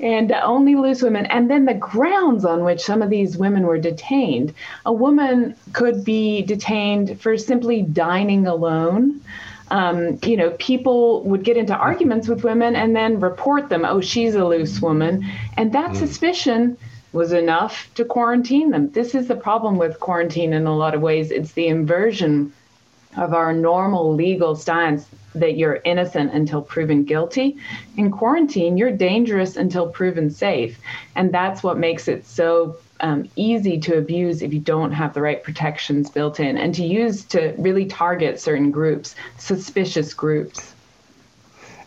[0.00, 1.26] and only loose women.
[1.26, 4.54] And then the grounds on which some of these women were detained.
[4.86, 9.20] A woman could be detained for simply dining alone.
[9.70, 13.84] Um, you know, people would get into arguments with women and then report them.
[13.84, 15.24] Oh, she's a loose woman.
[15.56, 15.96] And that mm.
[15.96, 16.76] suspicion
[17.12, 18.90] was enough to quarantine them.
[18.90, 21.30] This is the problem with quarantine in a lot of ways.
[21.30, 22.52] It's the inversion
[23.16, 27.56] of our normal legal stance that you're innocent until proven guilty.
[27.96, 30.78] In quarantine, you're dangerous until proven safe.
[31.16, 35.20] And that's what makes it so um, easy to abuse if you don't have the
[35.20, 40.72] right protections built in and to use to really target certain groups, suspicious groups.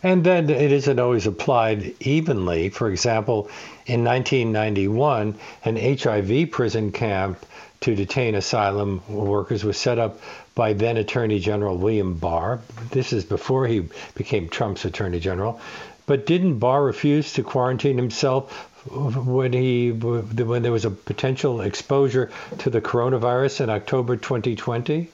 [0.03, 2.69] And then it isn't always applied evenly.
[2.69, 3.49] For example,
[3.87, 5.35] in 1991,
[5.65, 7.43] an HIV prison camp
[7.81, 10.19] to detain asylum workers was set up
[10.57, 12.59] by then Attorney General William Barr.
[12.89, 15.61] This is before he became Trump's Attorney General.
[16.07, 18.51] But didn't Barr refuse to quarantine himself
[18.89, 25.11] when he when there was a potential exposure to the coronavirus in October 2020?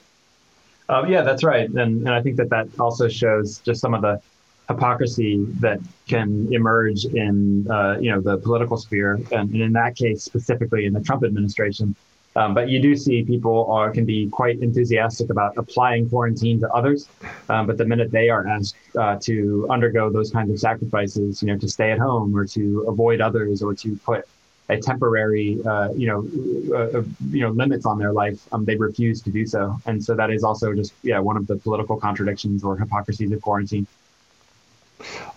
[0.88, 4.00] Uh, yeah, that's right, and and I think that that also shows just some of
[4.00, 4.22] the
[4.68, 5.78] hypocrisy that
[6.08, 10.94] can emerge in uh, you know the political sphere, and, in that case specifically in
[10.94, 11.94] the Trump administration.
[12.36, 16.70] Um, but you do see people are can be quite enthusiastic about applying quarantine to
[16.70, 17.08] others,
[17.48, 21.48] um, but the minute they are asked uh, to undergo those kinds of sacrifices, you
[21.48, 24.26] know, to stay at home or to avoid others or to put
[24.68, 28.76] a temporary, uh, you know, uh, uh, you know, limits on their life, um, they
[28.76, 31.96] refuse to do so, and so that is also just yeah one of the political
[31.98, 33.86] contradictions or hypocrisies of quarantine.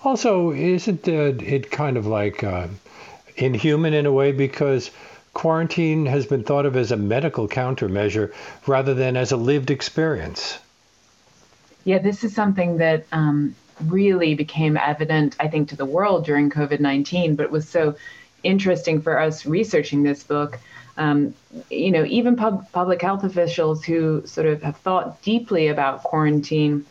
[0.03, 2.67] Also, isn't it kind of like uh,
[3.35, 4.31] inhuman in a way?
[4.31, 4.91] Because
[5.37, 8.33] quarantine has been thought of as a medical countermeasure
[8.65, 10.57] rather than as a lived experience?
[11.83, 16.49] Yeah, this is something that um, really became evident, I think, to the world during
[16.49, 17.95] COVID 19, but it was so
[18.41, 20.57] interesting for us researching this book.
[20.97, 21.35] Um,
[21.69, 26.83] you know, even pub- public health officials who sort of have thought deeply about quarantine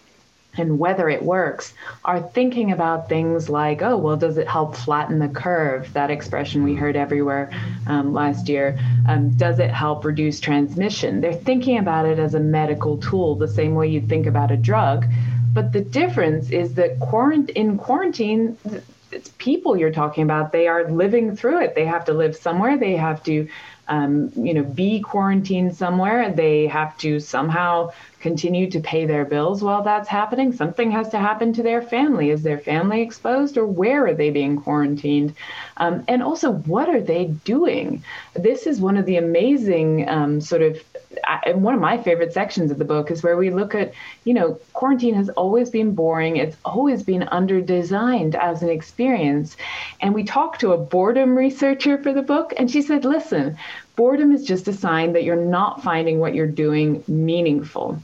[0.59, 5.19] and whether it works are thinking about things like, oh, well, does it help flatten
[5.19, 5.93] the curve?
[5.93, 7.51] That expression we heard everywhere
[7.87, 8.79] um, last year.
[9.09, 11.21] Um, does it help reduce transmission?
[11.21, 14.57] They're thinking about it as a medical tool, the same way you think about a
[14.57, 15.07] drug.
[15.53, 18.59] But the difference is that quarant- in quarantine,
[19.11, 20.53] it's people you're talking about.
[20.53, 21.75] They are living through it.
[21.75, 22.77] They have to live somewhere.
[22.77, 23.49] They have to,
[23.89, 26.33] um, you know, be quarantined somewhere.
[26.33, 30.53] They have to somehow continue to pay their bills while that's happening.
[30.53, 32.31] Something has to happen to their family.
[32.31, 35.35] Is their family exposed, or where are they being quarantined?
[35.77, 38.03] Um, and also, what are they doing?
[38.35, 40.83] This is one of the amazing um, sort of
[41.45, 43.93] and one of my favorite sections of the book is where we look at,
[44.25, 46.37] you know, quarantine has always been boring.
[46.37, 49.57] It's always been under designed as an experience.
[50.01, 53.57] And we talked to a boredom researcher for the book, and she said, listen,
[53.97, 58.01] boredom is just a sign that you're not finding what you're doing meaningful.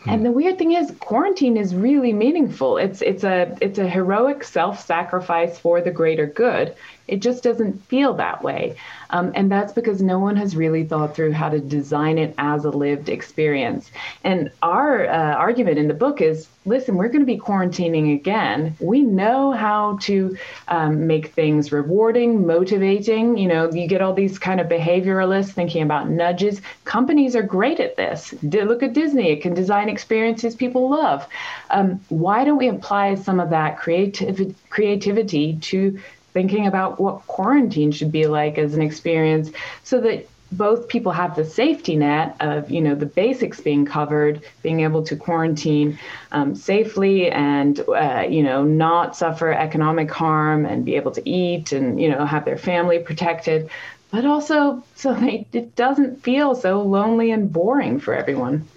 [0.00, 0.10] Hmm.
[0.10, 2.78] And the weird thing is, quarantine is really meaningful.
[2.78, 6.74] It's it's a it's a heroic self-sacrifice for the greater good.
[7.06, 8.76] It just doesn't feel that way.
[9.10, 12.64] Um, and that's because no one has really thought through how to design it as
[12.64, 13.90] a lived experience.
[14.24, 18.76] And our uh, argument in the book is listen, we're going to be quarantining again.
[18.80, 20.36] We know how to
[20.68, 23.36] um, make things rewarding, motivating.
[23.36, 26.60] You know, you get all these kind of behavioralists thinking about nudges.
[26.84, 28.34] Companies are great at this.
[28.42, 31.26] Look at Disney, it can design experiences people love.
[31.70, 36.00] Um, why don't we apply some of that creativ- creativity to
[36.34, 39.50] thinking about what quarantine should be like as an experience
[39.84, 44.40] so that both people have the safety net of you know the basics being covered
[44.62, 45.98] being able to quarantine
[46.32, 51.72] um, safely and uh, you know not suffer economic harm and be able to eat
[51.72, 53.70] and you know have their family protected.
[54.10, 58.68] But also so they, it doesn't feel so lonely and boring for everyone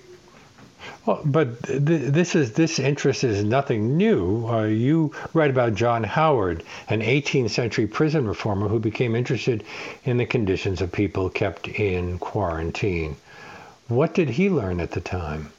[1.05, 4.47] well, but th- this is this interest is nothing new.
[4.47, 9.63] Uh, you write about John Howard, an 18th century prison reformer who became interested
[10.05, 13.15] in the conditions of people kept in quarantine.
[13.88, 15.51] What did he learn at the time?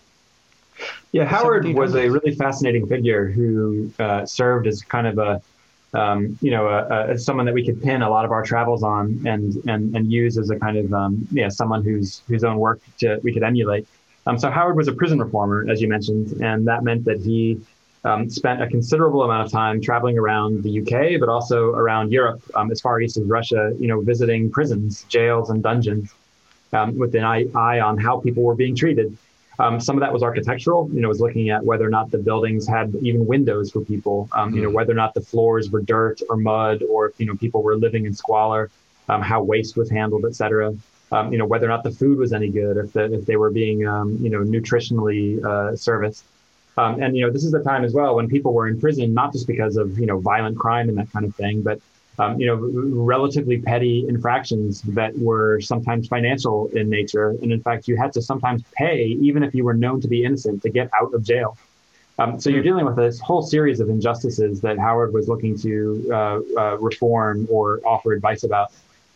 [1.12, 5.42] Yeah, Howard was a really fascinating figure who uh, served as kind of a
[5.94, 9.54] um, you know, someone that we could pin a lot of our travels on and
[9.66, 13.18] and and use as a kind of um, yeah someone whose whose own work to,
[13.22, 13.86] we could emulate.
[14.28, 17.58] Um, so Howard was a prison reformer, as you mentioned, and that meant that he
[18.04, 22.42] um, spent a considerable amount of time traveling around the UK, but also around Europe,
[22.54, 26.12] um, as far east as Russia, you know, visiting prisons, jails, and dungeons
[26.74, 29.16] um, with an eye, eye, on how people were being treated.
[29.58, 32.18] Um, some of that was architectural, you know, was looking at whether or not the
[32.18, 34.74] buildings had even windows for people, um, you know, hmm.
[34.74, 37.76] whether or not the floors were dirt or mud, or if, you know, people were
[37.76, 38.70] living in squalor,
[39.08, 40.74] how waste was handled, et cetera
[41.10, 43.36] um, you know, whether or not the food was any good, if, the, if they
[43.36, 46.24] were being, um, you know, nutritionally uh, serviced.
[46.76, 49.12] Um, and, you know, this is the time as well when people were in prison,
[49.12, 51.80] not just because of, you know, violent crime and that kind of thing, but,
[52.20, 57.30] um, you know, relatively petty infractions that were sometimes financial in nature.
[57.42, 60.24] And in fact, you had to sometimes pay, even if you were known to be
[60.24, 61.56] innocent, to get out of jail.
[62.20, 66.08] Um, so you're dealing with this whole series of injustices that Howard was looking to
[66.12, 68.72] uh, uh, reform or offer advice about.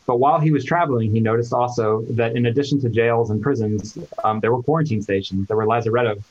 [0.06, 3.96] But while he was traveling, he noticed also that in addition to jails and prisons,
[4.24, 6.22] um, there were quarantine stations, there were lazarettos,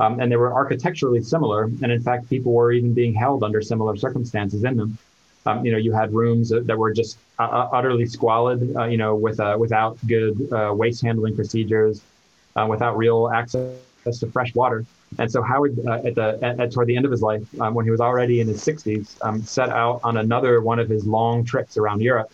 [0.00, 1.64] um, and they were architecturally similar.
[1.64, 4.98] And in fact, people were even being held under similar circumstances in them.
[5.44, 8.96] Um, you know, you had rooms that were just uh, uh, utterly squalid, uh, you
[8.96, 12.00] know, with uh, without good uh, waste handling procedures,
[12.54, 13.74] uh, without real access
[14.20, 14.84] to fresh water.
[15.18, 17.84] And so Howard, at the at, at, toward the end of his life, um, when
[17.84, 21.44] he was already in his 60s, um, set out on another one of his long
[21.44, 22.32] trips around Europe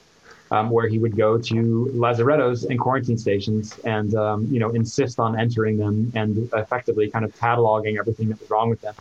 [0.50, 5.18] um, where he would go to lazarettos and quarantine stations and um, you know insist
[5.18, 8.94] on entering them and effectively kind of cataloging everything that was wrong with them.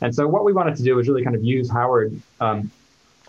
[0.00, 2.70] And so what we wanted to do was really kind of use Howard um,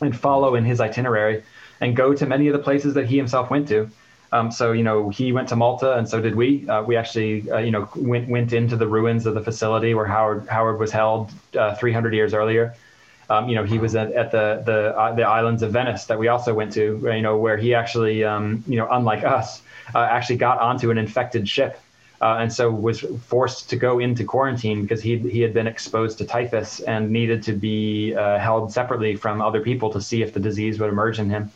[0.01, 1.43] and follow in his itinerary
[1.81, 3.89] and go to many of the places that he himself went to.
[4.31, 6.67] Um, so you know he went to Malta, and so did we.
[6.69, 10.05] Uh, we actually uh, you know went went into the ruins of the facility where
[10.05, 12.75] Howard Howard was held uh, 300 years earlier.
[13.29, 16.17] Um, you know, he was at, at the the uh, the islands of Venice that
[16.17, 16.99] we also went to.
[17.03, 19.61] You know, where he actually, um, you know, unlike us,
[19.93, 21.79] uh, actually got onto an infected ship,
[22.21, 26.17] uh, and so was forced to go into quarantine because he he had been exposed
[26.17, 30.33] to typhus and needed to be uh, held separately from other people to see if
[30.33, 31.51] the disease would emerge in him.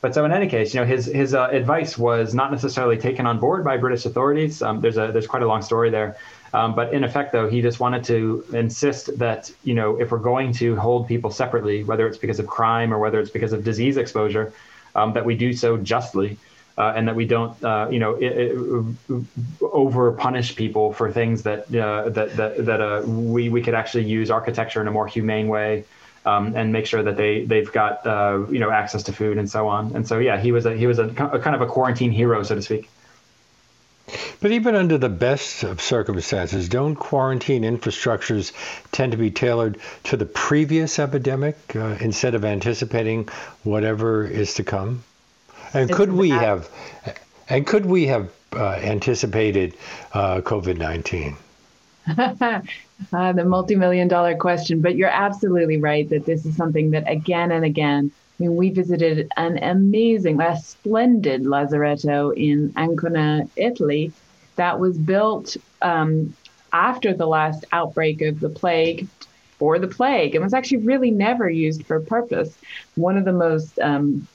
[0.00, 3.24] But so in any case, you know, his his uh, advice was not necessarily taken
[3.24, 4.60] on board by British authorities.
[4.60, 6.16] Um, there's a there's quite a long story there.
[6.54, 10.18] Um, but in effect, though, he just wanted to insist that you know if we're
[10.18, 13.64] going to hold people separately, whether it's because of crime or whether it's because of
[13.64, 14.52] disease exposure,
[14.94, 16.38] um, that we do so justly.
[16.78, 19.26] Uh, and that we don't, uh, you know, it, it,
[19.60, 24.04] over punish people for things that uh, that that, that uh, we we could actually
[24.04, 25.84] use architecture in a more humane way,
[26.24, 29.50] um, and make sure that they they've got uh, you know access to food and
[29.50, 29.94] so on.
[29.94, 32.42] And so yeah, he was a he was a, a kind of a quarantine hero,
[32.42, 32.88] so to speak.
[34.40, 38.52] But even under the best of circumstances, don't quarantine infrastructures
[38.92, 43.28] tend to be tailored to the previous epidemic uh, instead of anticipating
[43.64, 45.04] whatever is to come?
[45.74, 46.68] And it's could we have,
[47.48, 49.74] and could we have uh, anticipated
[50.12, 51.36] uh, COVID nineteen?
[53.12, 57.50] Uh, the multi-million dollar question, but you're absolutely right that this is something that again
[57.50, 64.12] and again I mean, we visited an amazing, a splendid lazaretto in Ancona, Italy,
[64.56, 66.34] that was built um,
[66.72, 69.06] after the last outbreak of the plague
[69.58, 72.56] for the plague and was actually really never used for purpose.
[72.96, 74.26] One of the most um,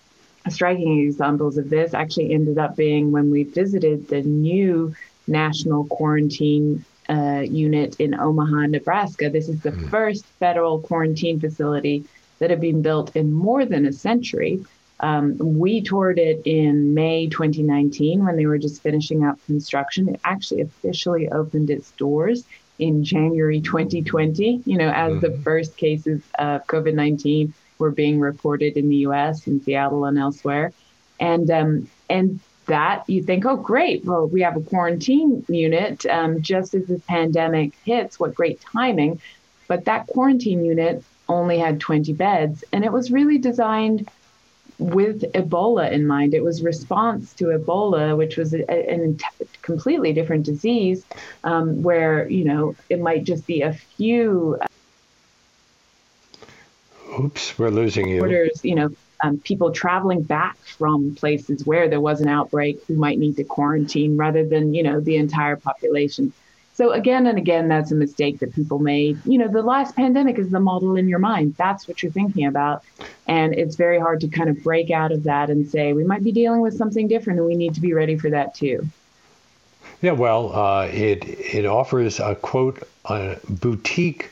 [0.50, 4.96] striking examples of this actually ended up being when we visited the new
[5.28, 9.30] national quarantine uh, unit in Omaha, Nebraska.
[9.30, 9.90] This is the mm.
[9.90, 12.06] first federal quarantine facility
[12.40, 14.64] that had been built in more than a century.
[15.00, 20.10] Um, we toured it in May 2019 when they were just finishing up construction.
[20.10, 22.46] It actually officially opened its doors
[22.80, 25.20] in January 2020, you know, as mm-hmm.
[25.20, 30.18] the first cases of COVID 19 were being reported in the US, in Seattle and
[30.18, 30.74] elsewhere.
[31.20, 34.06] And, um, and that you think, oh, great.
[34.06, 38.20] Well, we have a quarantine unit um, just as this pandemic hits.
[38.20, 39.22] What great timing.
[39.68, 42.64] But that quarantine unit only had 20 beds.
[42.72, 44.10] And it was really designed
[44.80, 46.34] with Ebola in mind.
[46.34, 49.16] It was response to Ebola, which was a, a
[49.62, 51.04] completely different disease,
[51.44, 54.58] um, where you know it might just be a few.
[57.20, 58.22] Oops, we're losing you.
[58.22, 58.90] Orders, you know,
[59.24, 63.44] um, people traveling back from places where there was an outbreak who might need to
[63.44, 66.34] quarantine, rather than you know the entire population.
[66.78, 69.18] So again and again, that's a mistake that people made.
[69.26, 71.56] You know, the last pandemic is the model in your mind.
[71.58, 72.84] That's what you're thinking about.
[73.26, 76.24] And it's very hard to kind of break out of that and say, we might
[76.24, 78.88] be dealing with something different and we need to be ready for that too.
[80.04, 84.30] Yeah, well, uh, it, it offers a quote, a boutique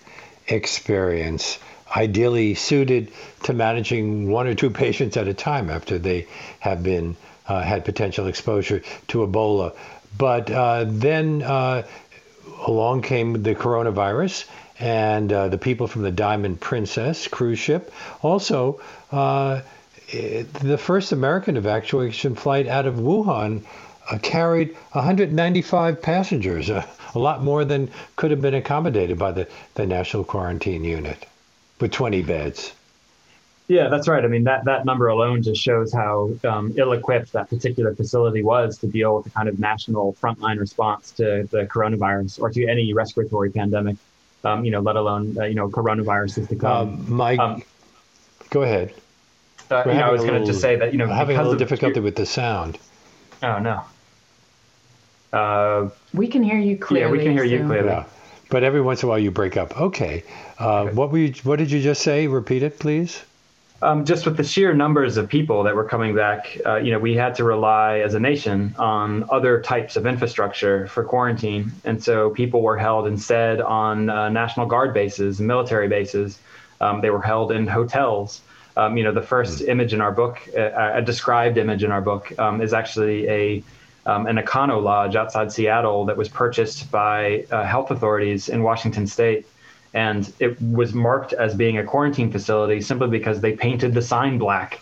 [0.48, 1.58] experience
[1.96, 6.28] ideally suited to managing one or two patients at a time after they
[6.60, 7.18] have been
[7.48, 9.76] uh, had potential exposure to Ebola.
[10.18, 11.86] But uh, then uh,
[12.68, 14.46] along came the coronavirus,
[14.80, 17.93] and uh, the people from the Diamond Princess cruise ship.
[18.22, 18.82] Also,
[19.12, 19.62] uh,
[20.12, 23.64] the first American evacuation flight out of Wuhan
[24.10, 26.86] uh, carried 195 passengers, a
[27.16, 31.26] lot more than could have been accommodated by the, the National Quarantine Unit,
[31.80, 32.74] with 20 beds.
[33.68, 34.24] Yeah, that's right.
[34.24, 38.43] I mean, that, that number alone just shows how um, ill equipped that particular facility
[38.43, 42.68] was to deal with the kind of national frontline response to the coronavirus or to
[42.68, 43.97] any respiratory pandemic,
[44.43, 46.89] um, you know, let alone, uh, you know, coronaviruses to come.
[46.89, 47.63] Um, Mike, um,
[48.51, 48.93] go ahead.
[49.72, 51.57] Uh, you know, I was going to just say that, you know, having a little
[51.57, 52.78] difficulty with the sound.
[53.41, 53.82] Oh, no.
[55.34, 57.07] Uh, we can hear you clearly.
[57.07, 57.51] Yeah, we can hear so.
[57.51, 57.89] you clearly.
[57.89, 58.05] Yeah.
[58.51, 59.76] But every once in a while you break up.
[59.82, 60.24] Okay.
[60.59, 60.93] Uh, okay.
[60.93, 62.28] What, were you, what did you just say?
[62.28, 63.24] Repeat it, please.
[63.82, 66.99] Um, just with the sheer numbers of people that were coming back, uh, you know,
[66.99, 72.01] we had to rely as a nation on other types of infrastructure for quarantine, and
[72.01, 76.39] so people were held instead on uh, National Guard bases, military bases.
[76.80, 78.41] Um, they were held in hotels.
[78.78, 79.67] Um, you know, the first mm.
[79.67, 83.63] image in our book, uh, a described image in our book, um, is actually a
[84.05, 89.07] um, an Econo Lodge outside Seattle that was purchased by uh, health authorities in Washington
[89.07, 89.47] State
[89.96, 94.38] and it was marked as being a quarantine facility simply because they painted the sign
[94.38, 94.82] black.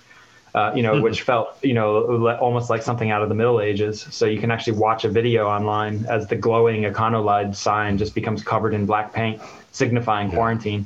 [0.56, 1.04] uh, you know, mm-hmm.
[1.04, 4.06] which felt, you know, almost like something out of the Middle Ages.
[4.12, 8.14] So you can actually watch a video online as the glowing Econo Lodge sign just
[8.14, 9.42] becomes covered in black paint,
[9.72, 10.36] signifying yeah.
[10.36, 10.86] quarantine.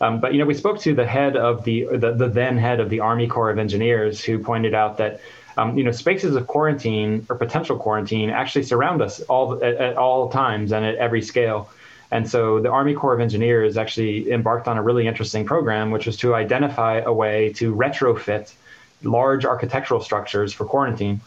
[0.00, 2.80] Um, but you know, we spoke to the head of the, the, the then head
[2.80, 5.20] of the Army Corps of Engineers, who pointed out that
[5.56, 9.96] um, you know spaces of quarantine or potential quarantine actually surround us all at, at
[9.96, 11.70] all times and at every scale.
[12.14, 16.06] And so the Army Corps of Engineers actually embarked on a really interesting program, which
[16.06, 18.52] was to identify a way to retrofit
[19.02, 21.20] large architectural structures for quarantine.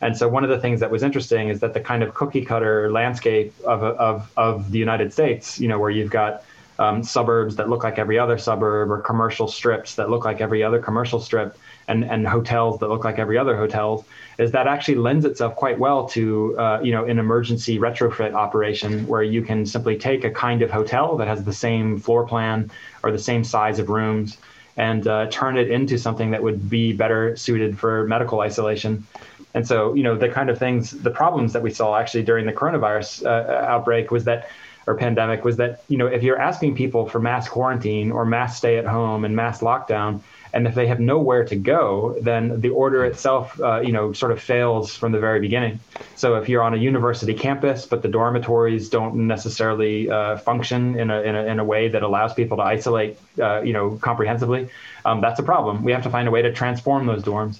[0.00, 2.42] And so one of the things that was interesting is that the kind of cookie
[2.42, 6.42] cutter landscape of, of, of the United States, you know, where you've got
[6.78, 10.62] um, suburbs that look like every other suburb or commercial strips that look like every
[10.62, 11.58] other commercial strip
[11.90, 14.04] and, and hotels that look like every other hotel,
[14.38, 19.06] is that actually lends itself quite well to, uh, you know, an emergency retrofit operation
[19.06, 22.70] where you can simply take a kind of hotel that has the same floor plan
[23.02, 24.38] or the same size of rooms
[24.76, 29.04] and uh, turn it into something that would be better suited for medical isolation.
[29.52, 32.46] And so, you know, the kind of things, the problems that we saw actually during
[32.46, 34.48] the coronavirus uh, outbreak was that,
[34.86, 38.56] or pandemic, was that, you know, if you're asking people for mass quarantine or mass
[38.56, 40.20] stay at home and mass lockdown,
[40.52, 44.32] and if they have nowhere to go, then the order itself, uh, you know, sort
[44.32, 45.80] of fails from the very beginning.
[46.16, 51.10] So if you're on a university campus, but the dormitories don't necessarily uh, function in
[51.10, 54.68] a, in a, in a way that allows people to isolate, uh, you know, comprehensively,
[55.04, 55.84] um, that's a problem.
[55.84, 57.58] We have to find a way to transform those dorms.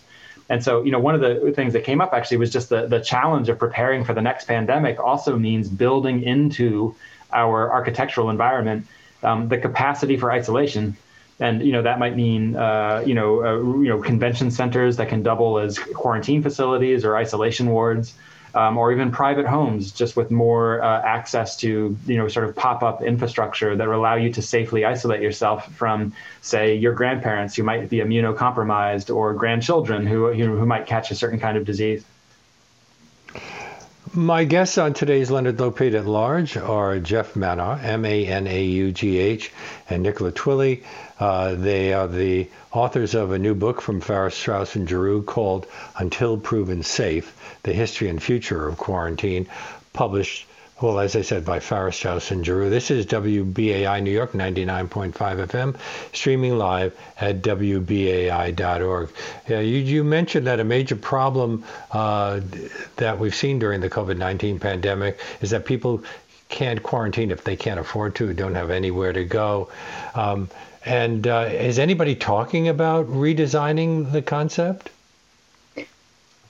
[0.48, 2.86] And so, you know, one of the things that came up actually was just the,
[2.88, 6.96] the challenge of preparing for the next pandemic also means building into
[7.32, 8.86] our architectural environment
[9.22, 10.96] um, the capacity for isolation
[11.40, 15.08] and you know that might mean uh, you know uh, you know convention centers that
[15.08, 18.14] can double as quarantine facilities or isolation wards,
[18.54, 22.54] um, or even private homes just with more uh, access to you know sort of
[22.54, 26.12] pop up infrastructure that allow you to safely isolate yourself from
[26.42, 31.40] say your grandparents who might be immunocompromised or grandchildren who who might catch a certain
[31.40, 32.04] kind of disease.
[34.12, 38.64] My guests on today's Leonard Lopate at Large are Geoff Manaugh, M A N A
[38.64, 39.52] U G H,
[39.88, 40.82] and Nicola Twilley.
[41.20, 45.68] Uh, they are the authors of a new book from Farrar Straus and Giroux called
[45.96, 47.32] Until Proven Safe
[47.62, 49.46] The History and Future of Quarantine,
[49.92, 50.44] published
[50.80, 52.70] well, as I said, by Farrar Straus and Giroux.
[52.70, 55.76] This is WBAI New York 99.5 FM,
[56.14, 59.10] streaming live at WBAI.org.
[59.48, 62.40] Yeah, you, you mentioned that a major problem uh,
[62.96, 66.02] that we've seen during the COVID 19 pandemic is that people
[66.48, 69.70] can't quarantine if they can't afford to, don't have anywhere to go.
[70.14, 70.48] Um,
[70.84, 74.90] and uh, is anybody talking about redesigning the concept?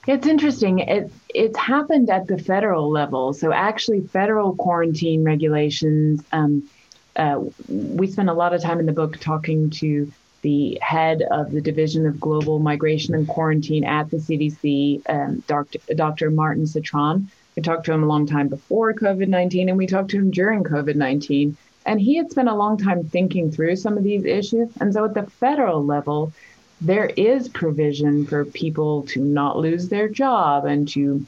[0.07, 1.11] It's interesting.
[1.35, 3.33] It's happened at the federal level.
[3.33, 6.23] So actually, federal quarantine regulations.
[6.33, 6.69] Um,
[7.17, 10.13] uh, we spend a lot of time in the book talking to
[10.43, 15.79] the head of the Division of Global Migration and Quarantine at the CDC, um, Dr.
[15.95, 16.31] Dr.
[16.31, 17.27] Martin Cetron.
[17.57, 20.31] We talked to him a long time before COVID 19, and we talked to him
[20.31, 21.57] during COVID 19.
[21.87, 24.71] And he had spent a long time thinking through some of these issues.
[24.81, 26.33] And so at the federal level,
[26.81, 31.25] there is provision for people to not lose their job and to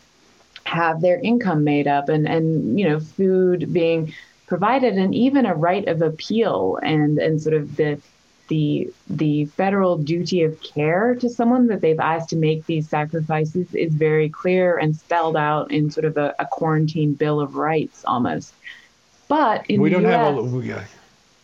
[0.64, 4.14] have their income made up and, and you know, food being
[4.46, 8.00] provided and even a right of appeal and, and sort of the
[8.48, 13.72] the the federal duty of care to someone that they've asked to make these sacrifices
[13.74, 18.04] is very clear and spelled out in sort of a, a quarantine bill of rights
[18.04, 18.52] almost.
[19.28, 20.84] But in we the don't US, have a, yeah.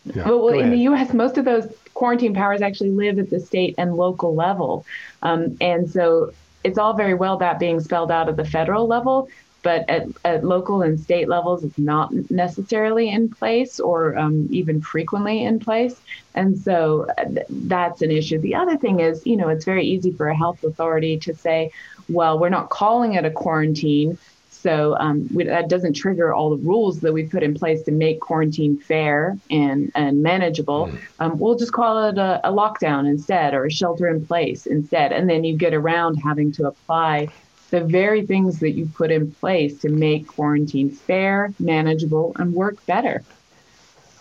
[0.05, 3.75] Yeah, well, in the U.S., most of those quarantine powers actually live at the state
[3.77, 4.85] and local level,
[5.21, 6.33] um, and so
[6.63, 9.29] it's all very well that being spelled out at the federal level,
[9.61, 14.81] but at, at local and state levels, it's not necessarily in place or um, even
[14.81, 15.99] frequently in place,
[16.33, 18.39] and so uh, that's an issue.
[18.39, 21.71] The other thing is, you know, it's very easy for a health authority to say,
[22.07, 24.17] well, we're not calling it a quarantine
[24.61, 27.91] so um, we, that doesn't trigger all the rules that we've put in place to
[27.91, 30.87] make quarantine fair and, and manageable.
[30.87, 30.99] Mm.
[31.19, 35.13] Um, we'll just call it a, a lockdown instead or a shelter in place instead.
[35.13, 37.29] And then you get around having to apply
[37.69, 42.85] the very things that you put in place to make quarantine fair, manageable, and work
[42.85, 43.23] better.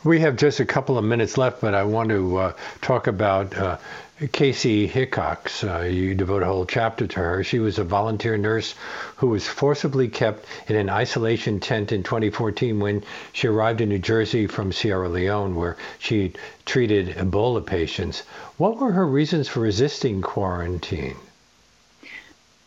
[0.05, 3.57] We have just a couple of minutes left, but I want to uh, talk about
[3.57, 3.79] uh,
[4.21, 5.63] Kaci Hickox.
[5.63, 7.45] Uh, you devote a whole chapter to her.
[7.45, 8.75] She was a volunteer nurse
[9.15, 14.01] who was forcibly kept in an isolation tent in 2014 when she arrived in New
[14.01, 16.33] Jersey from Sierra Leone, where she
[16.67, 18.25] treated Ebola patients.
[18.57, 21.17] What were her reasons for resisting quarantine?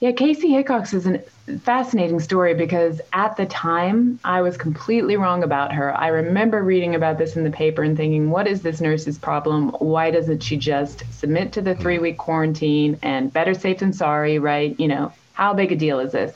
[0.02, 1.20] Yeah, Kaci Hickox is a
[1.60, 5.96] fascinating story because at the time I was completely wrong about her.
[5.96, 9.70] I remember reading about this in the paper and thinking, what is this nurse's problem?
[9.78, 14.40] Why doesn't she just submit to the three week quarantine and better safe than sorry,
[14.40, 14.76] right?
[14.80, 16.36] You know, how big a deal is this?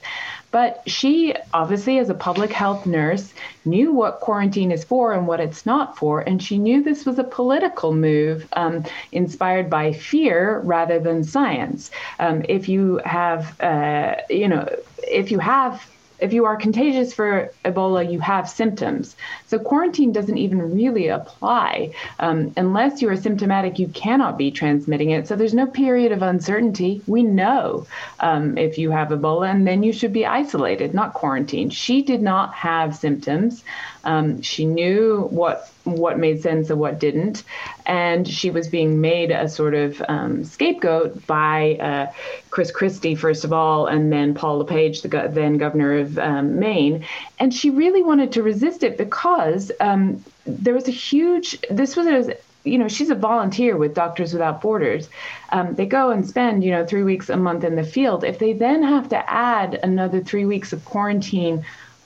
[0.56, 3.34] But she, obviously, as a public health nurse,
[3.66, 6.22] knew what quarantine is for and what it's not for.
[6.22, 11.92] And she knew this was a political move um, inspired by fear rather than science.
[12.20, 15.86] Um, if you have, uh, you know, if you have
[16.20, 19.16] if you are contagious for Ebola, you have symptoms.
[19.48, 21.94] So quarantine doesn't even really apply.
[22.20, 25.28] Um, unless you are symptomatic, you cannot be transmitting it.
[25.28, 27.02] So there's no period of uncertainty.
[27.08, 27.88] We know
[28.20, 31.74] um, if you have Ebola, and then you should be isolated, not quarantined.
[31.74, 33.64] She did not have symptoms.
[34.06, 37.44] Um, she knew what what made sense and what didn't,
[37.86, 42.14] and she was being made a sort of um, scapegoat by uh,
[42.50, 46.60] Chris Christie first of all, and then Paul LePage, the go- then governor of um,
[46.60, 47.06] Maine,
[47.40, 51.60] and she really wanted to resist it because um, there was a huge.
[51.70, 55.10] This was a you know she's a volunteer with doctors without borders.
[55.50, 58.24] Um, they go and spend you know three weeks a month in the field.
[58.24, 61.66] If they then have to add another three weeks of quarantine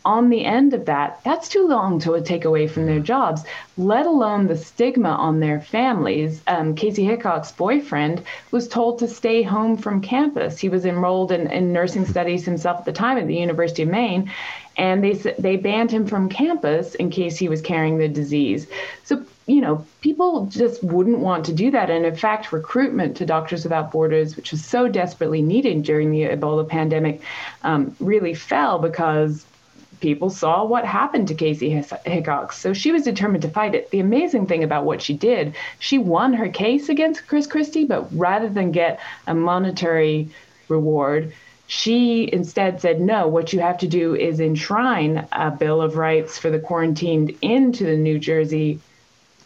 [0.10, 3.44] on the end of that, that's too long to take away from their jobs,
[3.78, 6.42] let alone the stigma on their families.
[6.48, 10.58] Um, Kaci Hickox's boyfriend was told to stay home from campus.
[10.58, 13.90] He was enrolled in, in nursing studies himself at the time at the University of
[13.90, 14.32] Maine,
[14.78, 18.66] and they, they banned him from campus in case he was carrying the disease.
[19.04, 21.92] So, you know, people just wouldn't want to do that.
[21.92, 26.24] And in fact, recruitment to Doctors Without Borders, which was so desperately needed during the
[26.24, 27.22] Ebola pandemic,
[27.62, 29.46] um, really fell because
[30.00, 31.70] people saw what happened to Kaci
[32.06, 32.58] Hickox.
[32.58, 33.90] So she was determined to fight it.
[33.92, 38.08] The amazing thing about what she did, she won her case against Chris Christie, but
[38.12, 40.30] rather than get a monetary
[40.68, 41.34] reward,
[41.68, 46.38] she instead said, no, what you have to do is enshrine a Bill of Rights
[46.38, 48.80] for the quarantined into the New Jersey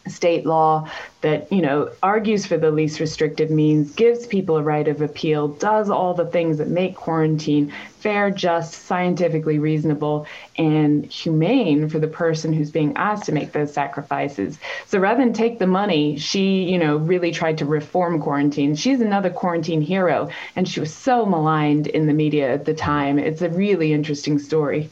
[0.06, 0.88] state law
[1.22, 5.48] that you know argues for the least restrictive means gives people a right of appeal
[5.48, 10.26] does all the things that make quarantine fair just scientifically reasonable
[10.58, 14.58] and humane for the person who's being asked to make those sacrifices.
[14.86, 18.74] So rather than take the money she you know really tried to reform quarantine.
[18.74, 23.18] She's another quarantine hero and she was so maligned in the media at the time.
[23.18, 24.90] It's a really interesting story.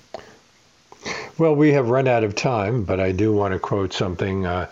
[1.39, 4.69] Well, we have run out of time, but I do want to quote something uh,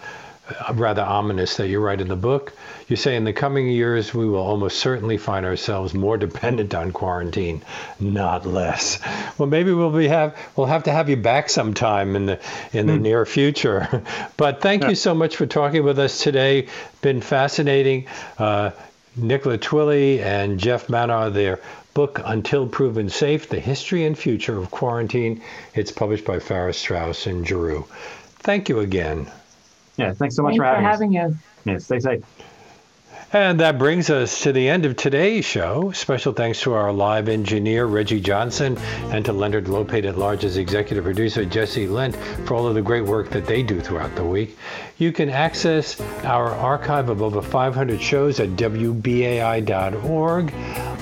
[0.74, 2.52] rather ominous that you write in the book.
[2.88, 6.92] You say in the coming years we will almost certainly find ourselves more dependent on
[6.92, 7.62] quarantine,
[8.00, 8.98] not less.
[9.38, 12.40] Well, maybe we'll be have we'll have to have you back sometime in the
[12.72, 13.02] in the mm.
[13.02, 14.02] near future.
[14.36, 14.90] but thank yeah.
[14.90, 16.68] you so much for talking with us today.
[17.00, 18.06] Been fascinating.
[18.38, 18.70] Uh,
[19.16, 21.60] Nicola Twilley and Geoff Manaugh, their
[21.94, 25.42] book Until Proven Safe: The History and Future of Quarantine.
[25.74, 27.86] It's published by Farrar Straus and Giroux.
[28.42, 29.30] Thank you again.
[29.96, 31.32] Yeah, thanks so much thanks for having, for having us.
[31.64, 32.20] Yeah, stay safe.
[33.32, 35.92] And that brings us to the end of today's show.
[35.92, 38.76] Special thanks to our live engineer, Reggie Johnson,
[39.12, 43.04] and to Leonard Lopate at Large's executive producer, Jesse Lent, for all of the great
[43.04, 44.58] work that they do throughout the week.
[44.98, 50.52] You can access our archive of over 500 shows at WBAI.org,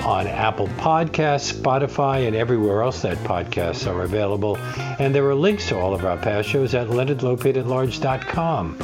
[0.02, 4.58] on Apple Podcasts, Spotify, and everywhere else that podcasts are available.
[4.98, 8.76] And there are links to all of our past shows at leonardlopateatlarge.com.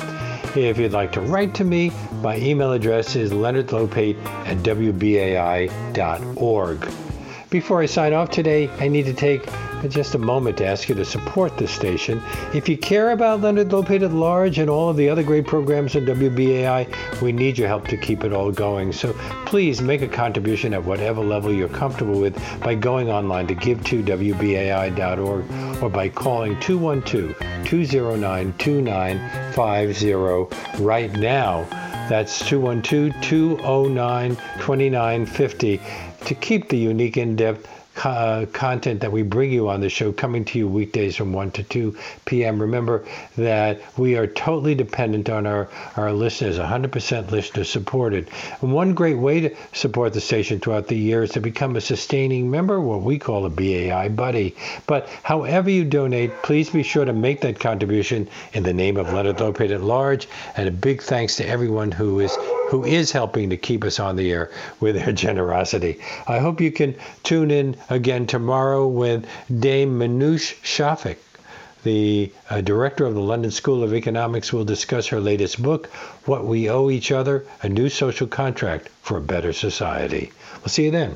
[0.57, 1.91] If you'd like to write to me,
[2.23, 5.69] my email address is leonardlopate at wbai.org.
[7.51, 9.49] Before I sign off today, I need to take
[9.89, 12.22] just a moment to ask you to support this station.
[12.55, 15.97] If you care about Leonard Lopate at Large and all of the other great programs
[15.97, 18.93] on WBAI, we need your help to keep it all going.
[18.93, 19.12] So
[19.47, 25.82] please make a contribution at whatever level you're comfortable with by going online to give2wbai.org
[25.82, 31.66] or by calling 212 209 2950 right now.
[32.09, 35.80] That's 212 209 2950
[36.26, 40.13] to keep the unique in depth uh, content that we bring you on the show
[40.13, 42.61] coming to you weekdays from 1 to 2 p.m.
[42.61, 43.05] Remember
[43.37, 48.29] that we are totally dependent on our, our listeners, 100% listener supported.
[48.61, 51.81] And one great way to support the station throughout the year is to become a
[51.81, 54.57] sustaining member, what we call a BAI buddy.
[54.87, 59.13] But however you donate, please be sure to make that contribution in the name of
[59.13, 60.29] Leonard Lopate at Large.
[60.57, 62.37] And a big thanks to everyone who is
[62.75, 64.51] who is helping to keep us on the air
[64.81, 65.97] with their generosity.
[66.27, 69.29] I hope you can tune in again tomorrow with
[69.61, 71.18] Dame Minouche Shafik.
[71.85, 75.87] The uh, director of the London School of Economics will discuss her latest book,
[76.25, 80.33] What We Owe Each Other A New Social Contract for a Better Society.
[80.57, 81.14] We'll see you then.